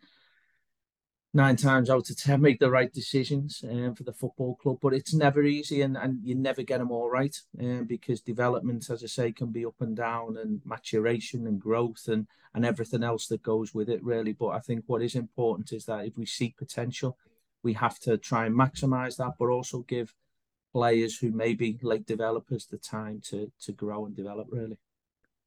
nine 1.36 1.54
times 1.54 1.90
out 1.90 2.08
of 2.08 2.16
ten 2.16 2.40
make 2.46 2.58
the 2.58 2.70
right 2.70 2.92
decisions 2.92 3.62
um, 3.70 3.94
for 3.94 4.02
the 4.02 4.12
football 4.12 4.56
club. 4.56 4.78
But 4.80 4.94
it's 4.94 5.14
never 5.14 5.42
easy, 5.44 5.82
and, 5.82 5.96
and 5.96 6.18
you 6.24 6.34
never 6.34 6.62
get 6.62 6.78
them 6.78 6.90
all 6.90 7.10
right 7.10 7.36
um, 7.60 7.84
because 7.84 8.20
development, 8.20 8.90
as 8.90 9.04
I 9.04 9.06
say, 9.06 9.32
can 9.32 9.52
be 9.52 9.64
up 9.64 9.80
and 9.80 9.94
down, 9.94 10.36
and 10.38 10.60
maturation 10.64 11.46
and 11.46 11.60
growth, 11.60 12.08
and 12.08 12.26
and 12.54 12.64
everything 12.64 13.04
else 13.04 13.28
that 13.28 13.42
goes 13.42 13.74
with 13.74 13.88
it, 13.88 14.02
really. 14.02 14.32
But 14.32 14.48
I 14.48 14.60
think 14.60 14.84
what 14.86 15.02
is 15.02 15.14
important 15.14 15.72
is 15.72 15.84
that 15.84 16.06
if 16.06 16.16
we 16.16 16.26
see 16.26 16.54
potential, 16.56 17.18
we 17.62 17.74
have 17.74 17.98
to 18.00 18.16
try 18.16 18.46
and 18.46 18.56
maximise 18.56 19.16
that, 19.18 19.34
but 19.38 19.48
also 19.48 19.80
give 19.80 20.14
players 20.72 21.18
who 21.18 21.30
may 21.30 21.54
be 21.54 21.78
late 21.82 22.06
developers 22.06 22.66
the 22.66 22.78
time 22.78 23.20
to 23.28 23.52
to 23.60 23.72
grow 23.72 24.06
and 24.06 24.16
develop. 24.16 24.48
Really. 24.50 24.78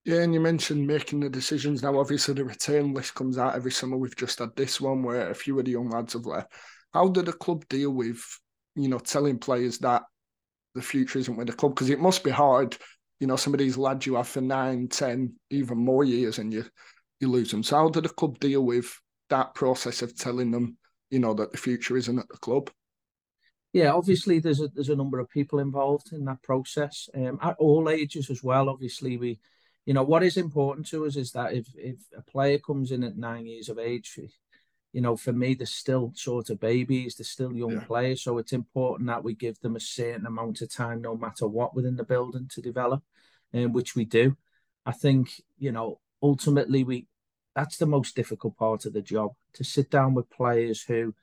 Yeah, 0.06 0.22
and 0.22 0.34
you 0.34 0.40
mentioned 0.40 0.88
making 0.88 1.20
the 1.20 1.30
decisions. 1.30 1.84
Now, 1.84 2.00
obviously, 2.00 2.34
the 2.34 2.46
return 2.46 2.94
list 2.94 3.16
comes 3.16 3.38
out 3.38 3.56
every 3.56 3.72
summer. 3.72 3.98
We've 3.98 4.16
just 4.16 4.40
had 4.40 4.56
this 4.56 4.80
one 4.80 5.04
where 5.04 5.30
a 5.30 5.36
few 5.36 5.60
of 5.60 5.66
the 5.66 5.72
young 5.72 5.90
lads 5.90 6.14
have 6.14 6.26
left. 6.26 6.52
How 6.94 7.10
did 7.10 7.26
the 7.26 7.34
club 7.34 7.68
deal 7.68 7.92
with, 7.92 8.22
you 8.76 8.88
know, 8.88 9.00
telling 9.00 9.38
players 9.38 9.78
that 9.80 10.04
the 10.74 10.82
future 10.82 11.20
isn't 11.20 11.36
with 11.36 11.48
the 11.48 11.54
club? 11.54 11.76
Because 11.76 11.90
it 11.90 12.00
must 12.00 12.24
be 12.24 12.32
hard, 12.32 12.78
you 13.20 13.28
know, 13.28 13.36
some 13.36 13.54
of 13.54 13.60
these 13.60 13.78
lads 13.78 14.06
you 14.06 14.16
have 14.16 14.28
for 14.28 14.42
nine, 14.42 14.88
ten, 14.88 15.34
even 15.50 15.78
more 15.78 16.04
years, 16.04 16.40
and 16.40 16.54
you 16.54 16.66
you 17.20 17.30
lose 17.30 17.52
them. 17.52 17.62
So, 17.62 17.76
how 17.76 17.90
did 17.90 18.06
the 18.06 18.10
club 18.10 18.40
deal 18.40 18.62
with 18.62 18.90
that 19.30 19.54
process 19.54 20.02
of 20.02 20.16
telling 20.16 20.50
them, 20.50 20.78
you 21.10 21.20
know, 21.20 21.34
that 21.34 21.52
the 21.52 21.58
future 21.58 21.98
isn't 21.98 22.18
at 22.18 22.30
the 22.30 22.38
club? 22.38 22.72
Yeah, 23.74 23.92
obviously 23.94 24.40
there's 24.40 24.62
a 24.62 24.70
there's 24.70 24.90
a 24.90 24.96
number 24.96 25.20
of 25.20 25.30
people 25.30 25.60
involved 25.60 26.12
in 26.14 26.26
that 26.26 26.42
process 26.42 27.08
um, 27.14 27.38
at 27.42 27.56
all 27.60 27.90
ages 27.90 28.32
as 28.32 28.42
well. 28.42 28.70
Obviously, 28.70 29.18
we, 29.18 29.40
you 29.90 29.96
know, 29.96 30.04
what 30.04 30.22
is 30.22 30.38
important 30.38 30.86
to 30.90 31.08
us 31.08 31.16
is 31.16 31.32
that 31.32 31.52
if 31.52 31.66
if 31.76 31.96
a 32.16 32.22
player 32.22 32.60
comes 32.60 32.92
in 32.92 33.04
at 33.04 33.18
nine 33.18 33.48
years 33.48 33.70
of 33.70 33.80
age, 33.80 34.20
you 34.94 35.02
know, 35.02 35.18
for 35.18 35.34
me, 35.34 35.56
they're 35.56 35.66
still 35.66 36.12
sort 36.14 36.52
of 36.52 36.60
babies, 36.60 37.16
they're 37.16 37.26
still 37.26 37.56
young 37.56 37.72
yeah. 37.72 37.86
players. 37.86 38.22
So 38.22 38.38
it's 38.38 38.54
important 38.54 39.08
that 39.08 39.24
we 39.24 39.34
give 39.34 39.60
them 39.62 39.76
a 39.76 39.80
certain 39.80 40.28
amount 40.28 40.62
of 40.62 40.72
time, 40.72 41.02
no 41.02 41.18
matter 41.18 41.48
what, 41.48 41.74
within 41.74 41.96
the 41.96 42.04
building 42.04 42.48
to 42.52 42.62
develop, 42.62 43.02
and 43.52 43.66
um, 43.66 43.74
which 43.74 43.96
we 43.96 44.06
do. 44.06 44.38
I 44.86 44.92
think, 44.92 45.32
you 45.58 45.72
know, 45.72 46.00
ultimately 46.22 46.84
we 46.84 47.08
that's 47.56 47.78
the 47.78 47.88
most 47.88 48.16
difficult 48.16 48.58
part 48.58 48.86
of 48.86 48.94
the 48.94 49.02
job 49.02 49.32
to 49.54 49.64
sit 49.64 49.90
down 49.90 50.14
with 50.14 50.30
players 50.30 50.84
who 50.84 51.16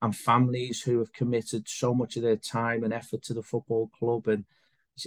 and 0.00 0.16
families 0.16 0.80
who 0.80 0.98
have 1.00 1.12
committed 1.12 1.68
so 1.68 1.92
much 1.92 2.16
of 2.16 2.22
their 2.22 2.36
time 2.36 2.84
and 2.84 2.94
effort 2.94 3.22
to 3.24 3.34
the 3.34 3.42
football 3.42 3.90
club. 3.98 4.28
And 4.28 4.46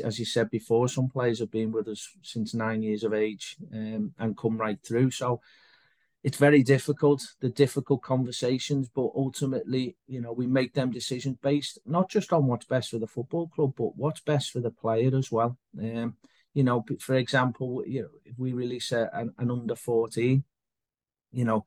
as 0.04 0.20
you 0.20 0.26
said 0.26 0.50
before, 0.50 0.88
some 0.88 1.10
players 1.10 1.40
have 1.40 1.52
been 1.52 1.72
with 1.72 1.88
us 1.88 2.10
since 2.22 2.54
nine 2.54 2.82
years 2.82 3.04
of 3.04 3.14
age 3.14 3.58
um, 3.74 4.14
and 4.20 4.38
come 4.38 4.58
right 4.58 4.80
through. 4.84 5.12
So 5.12 5.42
it's 6.24 6.38
very 6.38 6.64
difficult, 6.64 7.26
the 7.40 7.50
difficult 7.50 8.02
conversations, 8.02 8.90
but 8.94 9.12
ultimately, 9.16 9.96
you 10.08 10.20
know, 10.20 10.34
we 10.34 10.48
make 10.48 10.74
them 10.74 10.92
decisions 10.92 11.38
based 11.42 11.80
not 11.86 12.10
just 12.10 12.34
on 12.34 12.48
what's 12.48 12.66
best 12.66 12.90
for 12.90 13.00
the 13.00 13.08
football 13.08 13.48
club, 13.48 13.74
but 13.78 13.96
what's 13.96 14.22
best 14.22 14.52
for 14.52 14.60
the 14.60 14.72
player 14.72 15.16
as 15.16 15.32
well. 15.32 15.58
Um, 15.80 16.16
you 16.54 16.64
know, 16.64 16.84
for 17.00 17.16
example, 17.16 17.84
you 17.86 18.02
know, 18.02 18.10
if 18.26 18.38
we 18.38 18.52
release 18.52 18.92
a, 18.92 19.10
an, 19.14 19.34
an 19.38 19.52
under 19.52 19.76
14, 19.76 20.44
you 21.32 21.46
know, 21.46 21.66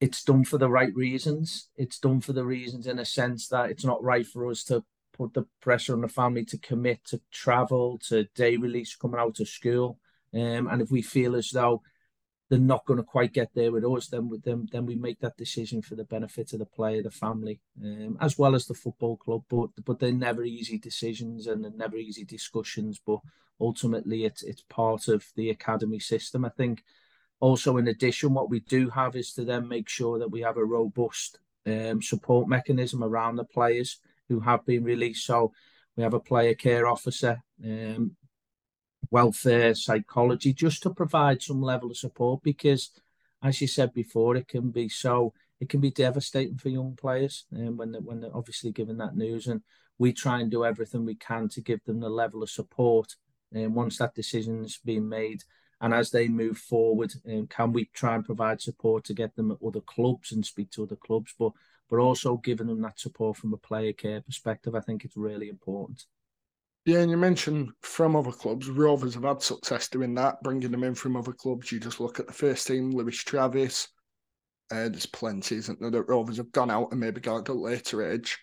it's 0.00 0.24
done 0.24 0.44
for 0.44 0.56
the 0.56 0.70
right 0.70 0.94
reasons. 0.94 1.68
It's 1.76 1.98
done 1.98 2.20
for 2.20 2.32
the 2.32 2.44
reasons 2.44 2.86
in 2.86 2.98
a 2.98 3.04
sense 3.04 3.48
that 3.48 3.68
it's 3.70 3.84
not 3.84 4.02
right 4.02 4.26
for 4.26 4.48
us 4.48 4.64
to 4.64 4.84
put 5.12 5.34
the 5.34 5.46
pressure 5.60 5.94
on 5.94 6.00
the 6.00 6.08
family 6.08 6.44
to 6.46 6.58
commit 6.58 7.04
to 7.06 7.20
travel, 7.30 7.98
to 8.08 8.24
day 8.34 8.56
release 8.56 8.96
coming 8.96 9.20
out 9.20 9.40
of 9.40 9.48
school. 9.48 9.98
Um, 10.32 10.68
and 10.68 10.80
if 10.80 10.90
we 10.90 11.02
feel 11.02 11.36
as 11.36 11.50
though 11.50 11.82
they're 12.48 12.58
not 12.58 12.84
going 12.84 12.98
to 12.98 13.04
quite 13.04 13.32
get 13.32 13.50
there 13.54 13.70
with 13.70 13.84
us, 13.84 14.08
then 14.08 14.28
with 14.28 14.42
them, 14.42 14.66
then 14.72 14.84
we 14.84 14.96
make 14.96 15.20
that 15.20 15.36
decision 15.36 15.82
for 15.82 15.94
the 15.94 16.04
benefit 16.04 16.52
of 16.52 16.58
the 16.58 16.66
player, 16.66 17.02
the 17.02 17.10
family, 17.10 17.60
um, 17.82 18.18
as 18.20 18.36
well 18.36 18.54
as 18.54 18.66
the 18.66 18.74
football 18.74 19.16
club. 19.16 19.42
But 19.48 19.70
but 19.84 20.00
they're 20.00 20.12
never 20.12 20.44
easy 20.44 20.76
decisions 20.76 21.46
and 21.46 21.64
they're 21.64 21.70
never 21.70 21.96
easy 21.96 22.24
discussions. 22.24 23.00
But 23.04 23.20
ultimately, 23.60 24.24
it's 24.24 24.42
it's 24.42 24.64
part 24.68 25.06
of 25.08 25.24
the 25.36 25.50
academy 25.50 26.00
system. 26.00 26.44
I 26.44 26.50
think 26.50 26.82
also, 27.38 27.76
in 27.76 27.88
addition, 27.88 28.34
what 28.34 28.50
we 28.50 28.60
do 28.60 28.90
have 28.90 29.14
is 29.14 29.32
to 29.34 29.44
then 29.44 29.68
make 29.68 29.88
sure 29.88 30.18
that 30.18 30.30
we 30.30 30.40
have 30.40 30.56
a 30.56 30.64
robust 30.64 31.38
um, 31.66 32.02
support 32.02 32.48
mechanism 32.48 33.04
around 33.04 33.36
the 33.36 33.44
players 33.44 33.98
who 34.30 34.40
have 34.40 34.64
been 34.64 34.84
released. 34.84 35.26
So 35.26 35.52
we 35.96 36.04
have 36.04 36.14
a 36.14 36.20
player 36.20 36.54
care 36.54 36.86
officer, 36.86 37.42
um, 37.62 38.16
welfare, 39.10 39.74
psychology, 39.74 40.54
just 40.54 40.82
to 40.84 40.90
provide 40.90 41.42
some 41.42 41.60
level 41.60 41.90
of 41.90 41.96
support 41.96 42.42
because, 42.42 42.90
as 43.42 43.60
you 43.60 43.66
said 43.66 43.92
before, 43.92 44.36
it 44.36 44.48
can 44.48 44.70
be 44.70 44.88
so 44.88 45.34
it 45.58 45.68
can 45.68 45.80
be 45.80 45.90
devastating 45.90 46.56
for 46.56 46.70
young 46.70 46.96
players 46.96 47.44
um, 47.54 47.76
when 47.76 47.92
they're, 47.92 48.00
when 48.00 48.20
they're 48.20 48.36
obviously 48.36 48.70
given 48.70 48.96
that 48.98 49.16
news. 49.16 49.48
And 49.48 49.60
we 49.98 50.12
try 50.12 50.40
and 50.40 50.50
do 50.50 50.64
everything 50.64 51.04
we 51.04 51.16
can 51.16 51.48
to 51.50 51.60
give 51.60 51.84
them 51.84 52.00
the 52.00 52.08
level 52.08 52.42
of 52.42 52.50
support. 52.50 53.16
And 53.52 53.66
um, 53.66 53.74
once 53.74 53.98
that 53.98 54.14
decision's 54.14 54.78
been 54.78 55.08
made, 55.08 55.42
and 55.80 55.92
as 55.92 56.10
they 56.10 56.28
move 56.28 56.56
forward, 56.56 57.12
um, 57.28 57.46
can 57.48 57.72
we 57.72 57.86
try 57.86 58.14
and 58.14 58.24
provide 58.24 58.60
support 58.60 59.04
to 59.04 59.14
get 59.14 59.34
them 59.34 59.50
at 59.50 59.66
other 59.66 59.80
clubs 59.80 60.30
and 60.30 60.46
speak 60.46 60.70
to 60.70 60.84
other 60.84 60.96
clubs, 60.96 61.34
but 61.38 61.52
but 61.90 61.98
also 61.98 62.36
giving 62.36 62.68
them 62.68 62.80
that 62.82 63.00
support 63.00 63.36
from 63.36 63.52
a 63.52 63.58
player 63.58 63.92
care 63.92 64.20
perspective, 64.20 64.74
I 64.74 64.80
think 64.80 65.04
it's 65.04 65.16
really 65.16 65.48
important. 65.48 66.04
Yeah, 66.86 67.00
and 67.00 67.10
you 67.10 67.16
mentioned 67.16 67.70
from 67.82 68.16
other 68.16 68.32
clubs, 68.32 68.68
Rovers 68.68 69.14
have 69.14 69.24
had 69.24 69.42
success 69.42 69.88
doing 69.88 70.14
that, 70.14 70.42
bringing 70.42 70.70
them 70.70 70.84
in 70.84 70.94
from 70.94 71.16
other 71.16 71.32
clubs. 71.32 71.70
You 71.70 71.78
just 71.78 72.00
look 72.00 72.18
at 72.18 72.26
the 72.26 72.32
first 72.32 72.66
team, 72.66 72.90
Lewis 72.90 73.18
Travis. 73.18 73.88
Uh, 74.70 74.88
there's 74.88 75.06
plenty, 75.06 75.56
isn't 75.56 75.80
there, 75.80 75.90
that 75.90 76.08
Rovers 76.08 76.38
have 76.38 76.52
gone 76.52 76.70
out 76.70 76.90
and 76.90 77.00
maybe 77.00 77.20
got 77.20 77.40
at 77.40 77.48
a 77.48 77.52
later 77.52 78.10
age. 78.10 78.38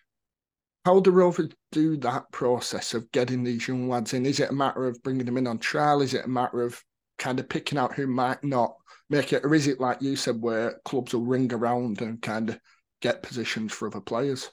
How 0.85 0.99
do 0.99 1.11
Rovers 1.11 1.49
do 1.71 1.97
that 1.97 2.31
process 2.31 2.93
of 2.93 3.11
getting 3.11 3.43
these 3.43 3.67
young 3.67 3.89
lads 3.89 4.13
in? 4.13 4.25
Is 4.25 4.39
it 4.39 4.51
a 4.51 4.53
matter 4.53 4.85
of 4.85 5.01
bringing 5.03 5.25
them 5.25 5.37
in 5.37 5.47
on 5.47 5.57
trial? 5.57 6.01
Is 6.01 6.13
it 6.13 6.25
a 6.25 6.29
matter 6.29 6.61
of 6.61 6.81
kind 7.17 7.39
of 7.39 7.49
picking 7.49 7.77
out 7.77 7.95
who 7.95 8.07
might 8.07 8.43
not 8.43 8.75
make 9.09 9.33
it, 9.33 9.43
or 9.43 9.55
is 9.55 9.67
it 9.67 9.79
like 9.79 10.01
you 10.01 10.15
said, 10.15 10.41
where 10.41 10.79
clubs 10.85 11.13
will 11.13 11.25
ring 11.25 11.51
around 11.53 12.01
and 12.01 12.21
kind 12.21 12.49
of 12.51 12.59
get 13.01 13.23
positions 13.23 13.73
for 13.73 13.87
other 13.87 14.01
players? 14.01 14.51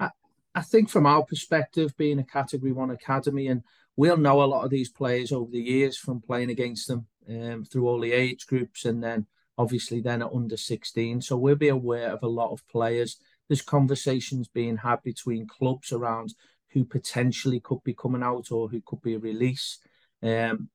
I, 0.00 0.10
I 0.54 0.62
think 0.62 0.90
from 0.90 1.06
our 1.06 1.24
perspective, 1.24 1.96
being 1.96 2.18
a 2.18 2.24
Category 2.24 2.72
One 2.72 2.90
academy, 2.90 3.48
and 3.48 3.62
we'll 3.96 4.16
know 4.16 4.42
a 4.42 4.44
lot 4.44 4.64
of 4.64 4.70
these 4.70 4.90
players 4.90 5.32
over 5.32 5.50
the 5.50 5.60
years 5.60 5.96
from 5.96 6.20
playing 6.20 6.50
against 6.50 6.88
them 6.88 7.06
um, 7.28 7.64
through 7.64 7.86
all 7.86 8.00
the 8.00 8.12
age 8.12 8.46
groups, 8.46 8.84
and 8.84 9.02
then 9.02 9.26
obviously 9.56 10.00
then 10.00 10.22
at 10.22 10.32
under 10.32 10.56
16. 10.56 11.20
So 11.20 11.36
we'll 11.36 11.56
be 11.56 11.68
aware 11.68 12.10
of 12.12 12.22
a 12.22 12.28
lot 12.28 12.52
of 12.52 12.66
players. 12.68 13.18
There's 13.48 13.62
conversations 13.62 14.48
being 14.48 14.76
had 14.76 15.02
between 15.02 15.48
clubs 15.48 15.92
around 15.92 16.34
who 16.70 16.84
potentially 16.84 17.60
could 17.60 17.82
be 17.82 17.94
coming 17.94 18.22
out 18.22 18.52
or 18.52 18.68
who 18.68 18.80
could 18.84 19.02
be 19.02 19.14
a 19.14 19.18
release. 19.18 19.78
Um, 20.22 20.68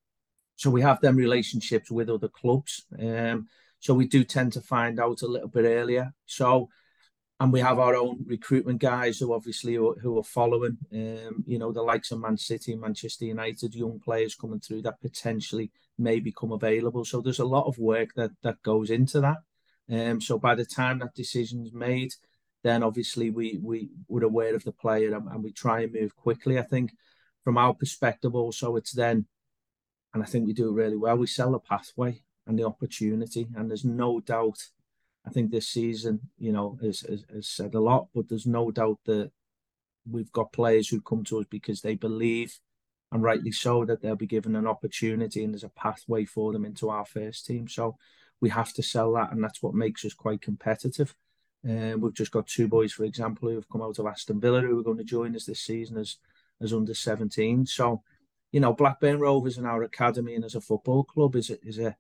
so 0.56 0.70
we 0.70 0.82
have 0.82 1.02
them 1.02 1.16
relationships 1.16 1.90
with 1.90 2.10
other 2.10 2.28
clubs. 2.28 2.86
Um, 3.00 3.48
so 3.80 3.94
we 3.94 4.08
do 4.08 4.24
tend 4.24 4.54
to 4.54 4.62
find 4.62 5.00
out 5.00 5.22
a 5.22 5.28
little 5.28 5.48
bit 5.48 5.66
earlier. 5.66 6.14
So, 6.26 6.70
and 7.44 7.52
we 7.52 7.60
have 7.60 7.78
our 7.78 7.94
own 7.94 8.24
recruitment 8.26 8.80
guys 8.80 9.20
who 9.20 9.34
obviously 9.34 9.74
who, 9.74 9.94
who 10.02 10.18
are 10.18 10.24
following, 10.24 10.78
um, 10.94 11.44
you 11.46 11.60
know, 11.60 11.74
the 11.74 11.82
likes 11.82 12.10
of 12.14 12.22
Man 12.22 12.38
City, 12.38 12.74
Manchester 12.74 13.26
United, 13.26 13.76
young 13.76 14.00
players 14.00 14.34
coming 14.34 14.62
through 14.62 14.84
that 14.84 15.02
potentially 15.02 15.70
may 15.98 16.22
become 16.22 16.54
available. 16.54 17.04
So 17.04 17.20
there's 17.20 17.40
a 17.40 17.46
lot 17.46 17.68
of 17.68 17.78
work 17.78 18.14
that 18.16 18.32
that 18.44 18.64
goes 18.64 18.90
into 18.90 19.20
that. 19.20 19.40
Um, 19.92 20.22
so 20.22 20.40
by 20.40 20.56
the 20.56 20.64
time 20.64 21.00
that 21.00 21.16
decision's 21.16 21.74
made, 21.74 22.14
then 22.64 22.82
obviously 22.82 23.30
we 23.30 23.60
we 23.62 23.90
we're 24.08 24.24
aware 24.24 24.56
of 24.56 24.64
the 24.64 24.72
player 24.72 25.14
and, 25.14 25.28
and 25.28 25.44
we 25.44 25.52
try 25.52 25.82
and 25.82 25.92
move 25.92 26.16
quickly. 26.16 26.58
I 26.58 26.64
think 26.64 26.94
from 27.44 27.58
our 27.58 27.74
perspective 27.74 28.36
also 28.36 28.78
it's 28.78 28.94
then 28.94 29.26
and 30.14 30.24
I 30.24 30.26
think 30.28 30.48
we 30.48 30.54
do 30.54 30.70
it 30.70 30.82
really 30.82 30.96
well. 30.96 31.18
We 31.18 31.28
sell 31.28 31.52
the 31.52 31.60
pathway 31.60 32.24
and 32.48 32.58
the 32.58 32.66
opportunity, 32.66 33.50
and 33.54 33.70
there's 33.70 33.84
no 33.84 34.22
doubt. 34.22 34.60
I 35.26 35.30
think 35.30 35.52
this 35.52 35.68
season, 35.68 36.20
you 36.38 36.52
know, 36.52 36.78
has, 36.82 37.02
has, 37.02 37.26
has 37.34 37.48
said 37.48 37.76
a 37.76 37.80
lot, 37.80 38.08
but 38.14 38.28
there's 38.28 38.46
no 38.46 38.72
doubt 38.72 39.00
that 39.06 39.32
we've 40.10 40.32
got 40.32 40.52
players 40.52 40.90
who 40.90 41.02
come 41.02 41.24
to 41.26 41.40
us 41.40 41.46
because 41.50 41.82
they 41.82 41.96
believe, 41.96 42.60
and 43.12 43.24
rightly 43.24 43.52
so, 43.52 43.86
that 43.86 44.02
they'll 44.02 44.16
be 44.16 44.28
given 44.28 44.56
an 44.56 44.68
opportunity 44.68 45.44
and 45.44 45.54
there's 45.54 45.64
a 45.64 45.70
pathway 45.70 46.26
for 46.26 46.52
them 46.52 46.66
into 46.66 46.90
our 46.90 47.06
first 47.06 47.46
team. 47.46 47.68
So 47.68 47.96
we 48.42 48.50
have 48.50 48.74
to 48.74 48.84
sell 48.84 49.14
that, 49.14 49.32
and 49.32 49.42
that's 49.42 49.64
what 49.64 49.74
makes 49.74 50.04
us 50.04 50.14
quite 50.14 50.42
competitive. 50.42 51.16
Um, 51.68 52.02
we've 52.02 52.14
just 52.14 52.32
got 52.32 52.48
two 52.48 52.68
boys, 52.68 52.92
for 52.92 53.06
example, 53.06 53.48
who 53.48 53.56
have 53.56 53.70
come 53.70 53.82
out 53.82 54.00
of 54.00 54.06
Aston 54.06 54.42
Villa 54.42 54.60
who 54.60 54.78
are 54.78 54.84
going 54.84 54.98
to 54.98 55.04
join 55.06 55.36
us 55.36 55.46
this 55.46 55.62
season 55.62 55.98
as 55.98 56.18
as 56.62 56.74
under 56.74 56.94
17. 56.94 57.66
So 57.66 58.04
you 58.54 58.60
know, 58.60 58.72
Blackburn 58.72 59.20
Rovers 59.20 59.58
and 59.58 59.66
our 59.66 59.84
academy 59.84 60.36
and 60.36 60.46
as 60.46 60.56
a 60.56 60.62
football 60.62 61.04
club 61.04 61.36
is 61.36 61.50
a, 61.50 61.58
is 61.68 61.80
a 61.80 61.98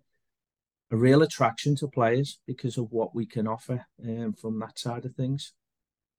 a 0.91 0.97
real 0.97 1.23
attraction 1.23 1.75
to 1.77 1.87
players 1.87 2.39
because 2.45 2.77
of 2.77 2.91
what 2.91 3.15
we 3.15 3.25
can 3.25 3.47
offer 3.47 3.85
um, 4.07 4.33
from 4.33 4.59
that 4.59 4.77
side 4.77 5.05
of 5.05 5.15
things. 5.15 5.53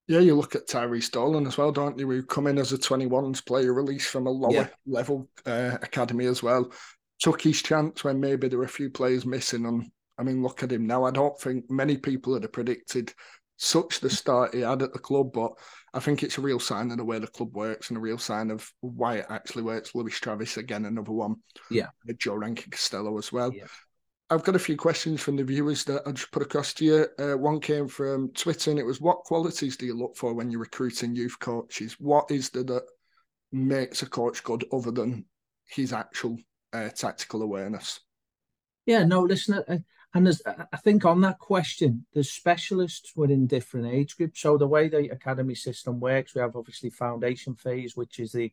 Yeah, 0.06 0.18
you 0.18 0.34
look 0.34 0.54
at 0.54 0.68
Tyrhys 0.68 1.10
Dolan 1.10 1.46
as 1.46 1.56
well, 1.56 1.72
don't 1.72 1.98
you? 1.98 2.10
Who 2.10 2.22
come 2.22 2.46
in 2.46 2.58
as 2.58 2.72
a 2.72 2.78
21s 2.78 3.44
player 3.44 3.72
release 3.72 4.06
from 4.06 4.26
a 4.26 4.30
lower 4.30 4.52
yeah. 4.52 4.68
level 4.86 5.28
uh, 5.46 5.78
academy 5.80 6.26
as 6.26 6.42
well. 6.42 6.70
Took 7.20 7.40
his 7.40 7.62
chance 7.62 8.04
when 8.04 8.20
maybe 8.20 8.48
there 8.48 8.58
were 8.58 8.66
a 8.66 8.68
few 8.68 8.90
players 8.90 9.24
missing. 9.24 9.64
And 9.64 9.90
I 10.18 10.22
mean, 10.22 10.42
look 10.42 10.62
at 10.62 10.72
him 10.72 10.86
now. 10.86 11.04
I 11.04 11.10
don't 11.10 11.38
think 11.40 11.70
many 11.70 11.96
people 11.96 12.34
had 12.34 12.52
predicted 12.52 13.14
such 13.56 14.00
the 14.00 14.10
start 14.10 14.54
he 14.54 14.60
had 14.60 14.82
at 14.82 14.92
the 14.92 14.98
club, 14.98 15.32
but 15.32 15.52
I 15.94 16.00
think 16.00 16.22
it's 16.22 16.38
a 16.38 16.42
real 16.42 16.60
sign 16.60 16.90
of 16.90 16.98
the 16.98 17.04
way 17.04 17.18
the 17.18 17.26
club 17.26 17.54
works 17.54 17.88
and 17.88 17.96
a 17.96 18.00
real 18.00 18.18
sign 18.18 18.50
of 18.50 18.68
why 18.80 19.18
it 19.18 19.26
actually 19.30 19.62
works. 19.62 19.94
Lewis 19.94 20.18
Travis 20.18 20.56
again, 20.56 20.84
another 20.84 21.12
one. 21.12 21.36
Yeah. 21.70 21.86
Joe 22.18 22.34
Rankin 22.34 22.70
Costello 22.70 23.16
as 23.16 23.32
well. 23.32 23.52
Yeah. 23.54 23.66
I've 24.30 24.44
got 24.44 24.56
a 24.56 24.60
few 24.60 24.76
questions 24.76 25.20
from 25.20 25.36
the 25.36 25.44
viewers 25.44 25.84
that 25.84 26.02
I'll 26.06 26.12
just 26.12 26.32
put 26.32 26.42
across 26.42 26.72
to 26.74 26.84
you. 26.84 27.06
Uh, 27.18 27.36
one 27.36 27.60
came 27.60 27.88
from 27.88 28.30
Twitter 28.30 28.70
and 28.70 28.80
it 28.80 28.86
was 28.86 29.00
what 29.00 29.24
qualities 29.24 29.76
do 29.76 29.84
you 29.84 29.94
look 29.94 30.16
for 30.16 30.32
when 30.32 30.50
you're 30.50 30.60
recruiting 30.60 31.14
youth 31.14 31.38
coaches? 31.38 32.00
What 32.00 32.30
is 32.30 32.48
the 32.48 32.64
that 32.64 32.84
makes 33.52 34.02
a 34.02 34.06
coach 34.06 34.42
good 34.42 34.64
other 34.72 34.90
than 34.90 35.26
his 35.66 35.92
actual 35.92 36.38
uh, 36.72 36.88
tactical 36.88 37.42
awareness? 37.42 38.00
Yeah, 38.86 39.04
no, 39.04 39.20
listen, 39.20 39.62
I, 39.68 39.84
and 40.14 40.26
there's, 40.26 40.42
I 40.46 40.76
think 40.76 41.04
on 41.04 41.20
that 41.22 41.38
question, 41.38 42.06
there's 42.14 42.30
specialists 42.30 43.12
within 43.16 43.46
different 43.46 43.88
age 43.88 44.16
groups. 44.16 44.40
So 44.40 44.56
the 44.56 44.66
way 44.66 44.88
the 44.88 45.08
academy 45.08 45.56
system 45.56 45.98
works, 45.98 46.34
we 46.34 46.40
have 46.40 46.54
obviously 46.54 46.90
foundation 46.90 47.56
phase, 47.56 47.96
which 47.96 48.20
is 48.20 48.32
the 48.32 48.52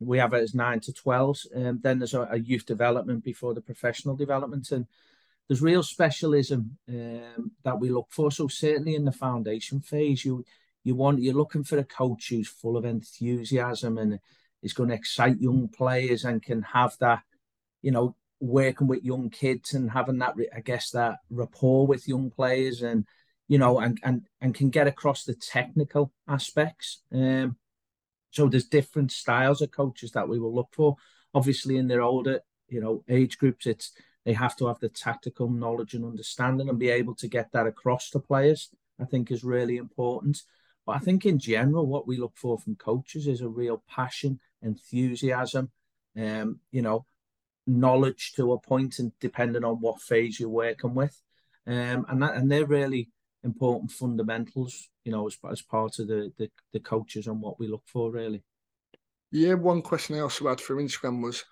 we 0.00 0.18
have 0.18 0.34
it 0.34 0.42
as 0.42 0.54
nine 0.54 0.80
to 0.80 0.92
twelve, 0.92 1.38
and 1.54 1.82
then 1.82 1.98
there's 1.98 2.14
a, 2.14 2.22
a 2.30 2.38
youth 2.38 2.66
development 2.66 3.24
before 3.24 3.54
the 3.54 3.60
professional 3.60 4.16
development, 4.16 4.70
and 4.70 4.86
there's 5.48 5.62
real 5.62 5.82
specialism 5.82 6.76
um, 6.88 7.52
that 7.62 7.78
we 7.78 7.88
look 7.88 8.08
for. 8.10 8.30
So 8.30 8.48
certainly 8.48 8.94
in 8.94 9.04
the 9.04 9.12
foundation 9.12 9.80
phase, 9.80 10.24
you 10.24 10.44
you 10.84 10.94
want 10.94 11.22
you're 11.22 11.34
looking 11.34 11.64
for 11.64 11.78
a 11.78 11.84
coach 11.84 12.28
who's 12.28 12.48
full 12.48 12.76
of 12.76 12.84
enthusiasm 12.84 13.98
and 13.98 14.18
is 14.62 14.72
going 14.72 14.88
to 14.90 14.94
excite 14.96 15.40
young 15.40 15.68
players 15.68 16.24
and 16.24 16.42
can 16.42 16.62
have 16.62 16.96
that, 17.00 17.22
you 17.82 17.90
know, 17.90 18.16
working 18.40 18.86
with 18.86 19.04
young 19.04 19.30
kids 19.30 19.74
and 19.74 19.90
having 19.90 20.18
that, 20.18 20.34
I 20.54 20.60
guess, 20.60 20.90
that 20.90 21.18
rapport 21.30 21.86
with 21.86 22.08
young 22.08 22.30
players 22.30 22.82
and 22.82 23.06
you 23.48 23.58
know, 23.58 23.78
and 23.78 23.98
and 24.02 24.26
and 24.40 24.54
can 24.54 24.70
get 24.70 24.86
across 24.88 25.24
the 25.24 25.34
technical 25.34 26.12
aspects. 26.28 27.02
Um, 27.12 27.56
so 28.36 28.48
there's 28.48 28.66
different 28.66 29.10
styles 29.10 29.62
of 29.62 29.70
coaches 29.70 30.12
that 30.12 30.28
we 30.28 30.38
will 30.38 30.54
look 30.54 30.68
for. 30.72 30.96
Obviously, 31.32 31.78
in 31.78 31.88
their 31.88 32.02
older, 32.02 32.40
you 32.68 32.82
know, 32.82 33.02
age 33.08 33.38
groups, 33.38 33.66
it's 33.66 33.92
they 34.26 34.34
have 34.34 34.56
to 34.56 34.66
have 34.66 34.78
the 34.78 34.90
tactical 34.90 35.48
knowledge 35.48 35.94
and 35.94 36.04
understanding 36.04 36.68
and 36.68 36.78
be 36.78 36.90
able 36.90 37.14
to 37.14 37.28
get 37.28 37.50
that 37.52 37.66
across 37.66 38.10
to 38.10 38.18
players. 38.18 38.68
I 39.00 39.06
think 39.06 39.30
is 39.30 39.42
really 39.42 39.78
important. 39.78 40.42
But 40.84 40.96
I 40.96 40.98
think 40.98 41.24
in 41.24 41.38
general, 41.38 41.86
what 41.86 42.06
we 42.06 42.18
look 42.18 42.36
for 42.36 42.58
from 42.58 42.76
coaches 42.76 43.26
is 43.26 43.40
a 43.40 43.48
real 43.48 43.82
passion, 43.88 44.38
enthusiasm, 44.62 45.70
um, 46.16 46.60
you 46.70 46.82
know, 46.82 47.06
knowledge 47.66 48.34
to 48.36 48.52
a 48.52 48.60
point, 48.60 48.98
and 48.98 49.12
depending 49.18 49.64
on 49.64 49.76
what 49.76 50.02
phase 50.02 50.38
you're 50.38 50.50
working 50.50 50.94
with, 50.94 51.18
um, 51.66 52.04
and 52.08 52.22
that 52.22 52.34
and 52.34 52.52
they're 52.52 52.66
really 52.66 53.08
important 53.44 53.90
fundamentals, 53.90 54.88
you 55.04 55.12
know, 55.12 55.26
as, 55.26 55.36
as 55.50 55.62
part 55.62 55.98
of 55.98 56.08
the, 56.08 56.32
the 56.38 56.50
the 56.72 56.80
coaches 56.80 57.26
and 57.26 57.40
what 57.40 57.58
we 57.58 57.68
look 57.68 57.84
for 57.86 58.10
really. 58.10 58.42
Yeah, 59.30 59.54
one 59.54 59.82
question 59.82 60.16
I 60.16 60.20
also 60.20 60.48
had 60.48 60.60
for 60.60 60.76
Instagram 60.76 61.22
was 61.22 61.44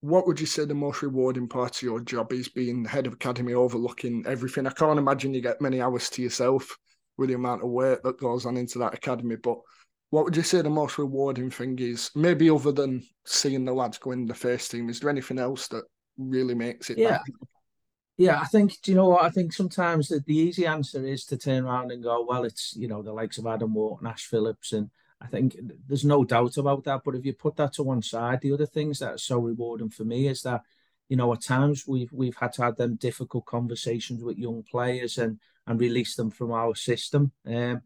what 0.00 0.26
would 0.26 0.38
you 0.38 0.46
say 0.46 0.64
the 0.64 0.74
most 0.74 1.02
rewarding 1.02 1.48
part 1.48 1.76
of 1.76 1.82
your 1.82 2.00
job 2.00 2.32
is 2.32 2.48
being 2.48 2.82
the 2.82 2.88
head 2.88 3.06
of 3.06 3.14
academy 3.14 3.54
overlooking 3.54 4.24
everything? 4.26 4.66
I 4.66 4.70
can't 4.70 4.98
imagine 4.98 5.34
you 5.34 5.40
get 5.40 5.60
many 5.60 5.80
hours 5.80 6.10
to 6.10 6.22
yourself 6.22 6.76
with 7.16 7.28
the 7.28 7.34
amount 7.34 7.62
of 7.62 7.70
work 7.70 8.02
that 8.02 8.20
goes 8.20 8.44
on 8.46 8.56
into 8.56 8.78
that 8.78 8.94
academy, 8.94 9.36
but 9.36 9.58
what 10.10 10.24
would 10.24 10.36
you 10.36 10.42
say 10.42 10.62
the 10.62 10.70
most 10.70 10.98
rewarding 10.98 11.50
thing 11.50 11.78
is? 11.78 12.10
Maybe 12.14 12.48
other 12.50 12.72
than 12.72 13.02
seeing 13.24 13.64
the 13.64 13.72
lads 13.72 13.98
go 13.98 14.12
in 14.12 14.26
the 14.26 14.34
first 14.34 14.70
team, 14.70 14.88
is 14.88 15.00
there 15.00 15.10
anything 15.10 15.38
else 15.38 15.66
that 15.68 15.84
really 16.16 16.54
makes 16.54 16.90
it? 16.90 16.98
Yeah, 16.98 17.18
yeah, 18.16 18.40
I 18.40 18.46
think. 18.46 18.80
Do 18.82 18.90
you 18.90 18.96
know 18.96 19.08
what? 19.08 19.24
I 19.24 19.30
think 19.30 19.52
sometimes 19.52 20.08
the, 20.08 20.20
the 20.20 20.36
easy 20.36 20.66
answer 20.66 21.04
is 21.04 21.24
to 21.26 21.36
turn 21.36 21.66
around 21.66 21.92
and 21.92 22.02
go, 22.02 22.24
well, 22.26 22.44
it's 22.44 22.74
you 22.76 22.88
know 22.88 23.02
the 23.02 23.12
likes 23.12 23.38
of 23.38 23.46
Adam 23.46 23.74
Wharton, 23.74 24.06
Ash 24.06 24.24
Phillips, 24.24 24.72
and 24.72 24.90
I 25.20 25.26
think 25.26 25.56
there's 25.86 26.04
no 26.04 26.24
doubt 26.24 26.56
about 26.56 26.84
that. 26.84 27.02
But 27.04 27.14
if 27.14 27.24
you 27.26 27.34
put 27.34 27.56
that 27.56 27.74
to 27.74 27.82
one 27.82 28.02
side, 28.02 28.40
the 28.40 28.52
other 28.52 28.66
things 28.66 29.00
that 29.00 29.14
are 29.14 29.18
so 29.18 29.38
rewarding 29.38 29.90
for 29.90 30.04
me 30.04 30.28
is 30.28 30.42
that 30.42 30.62
you 31.08 31.16
know 31.16 31.32
at 31.34 31.42
times 31.42 31.86
we've 31.86 32.12
we've 32.12 32.36
had 32.36 32.54
to 32.54 32.62
have 32.62 32.76
them 32.76 32.96
difficult 32.96 33.44
conversations 33.44 34.24
with 34.24 34.38
young 34.38 34.62
players 34.62 35.18
and 35.18 35.38
and 35.66 35.78
release 35.78 36.16
them 36.16 36.30
from 36.30 36.52
our 36.52 36.74
system. 36.74 37.32
Um, 37.46 37.82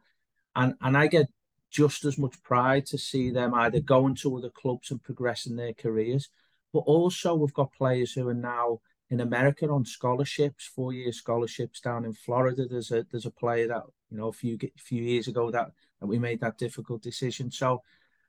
and 0.55 0.75
and 0.81 0.97
I 0.97 1.09
get 1.09 1.27
just 1.71 2.05
as 2.05 2.19
much 2.19 2.41
pride 2.43 2.87
to 2.87 2.99
see 2.99 3.31
them 3.31 3.55
either 3.55 3.81
going 3.81 4.15
to 4.17 4.37
other 4.37 4.51
clubs 4.51 4.91
and 4.91 5.03
progressing 5.03 5.57
their 5.57 5.73
careers, 5.73 6.29
but 6.73 6.81
also 6.81 7.35
we've 7.35 7.55
got 7.55 7.73
players 7.73 8.13
who 8.13 8.29
are 8.29 8.35
now 8.35 8.81
in 9.11 9.21
America 9.21 9.69
on 9.69 9.85
scholarships, 9.85 10.65
four 10.65 10.93
year 10.93 11.13
scholarships 11.13 11.81
down 11.81 12.05
in 12.05 12.15
Florida. 12.15 12.67
There's 12.67 12.93
a 12.93 13.05
there's 13.11 13.27
a 13.27 13.31
player 13.31 13.67
that 13.69 13.83
you 14.11 14.17
know 14.17 14.29
a 14.29 14.33
few 14.33 14.59
few 14.79 15.03
years 15.03 15.29
ago 15.29 15.51
that, 15.51 15.73
that 16.01 16.07
we 16.07 16.19
made 16.19 16.41
that 16.41 16.59
difficult 16.59 17.03
decision. 17.03 17.51
So 17.51 17.83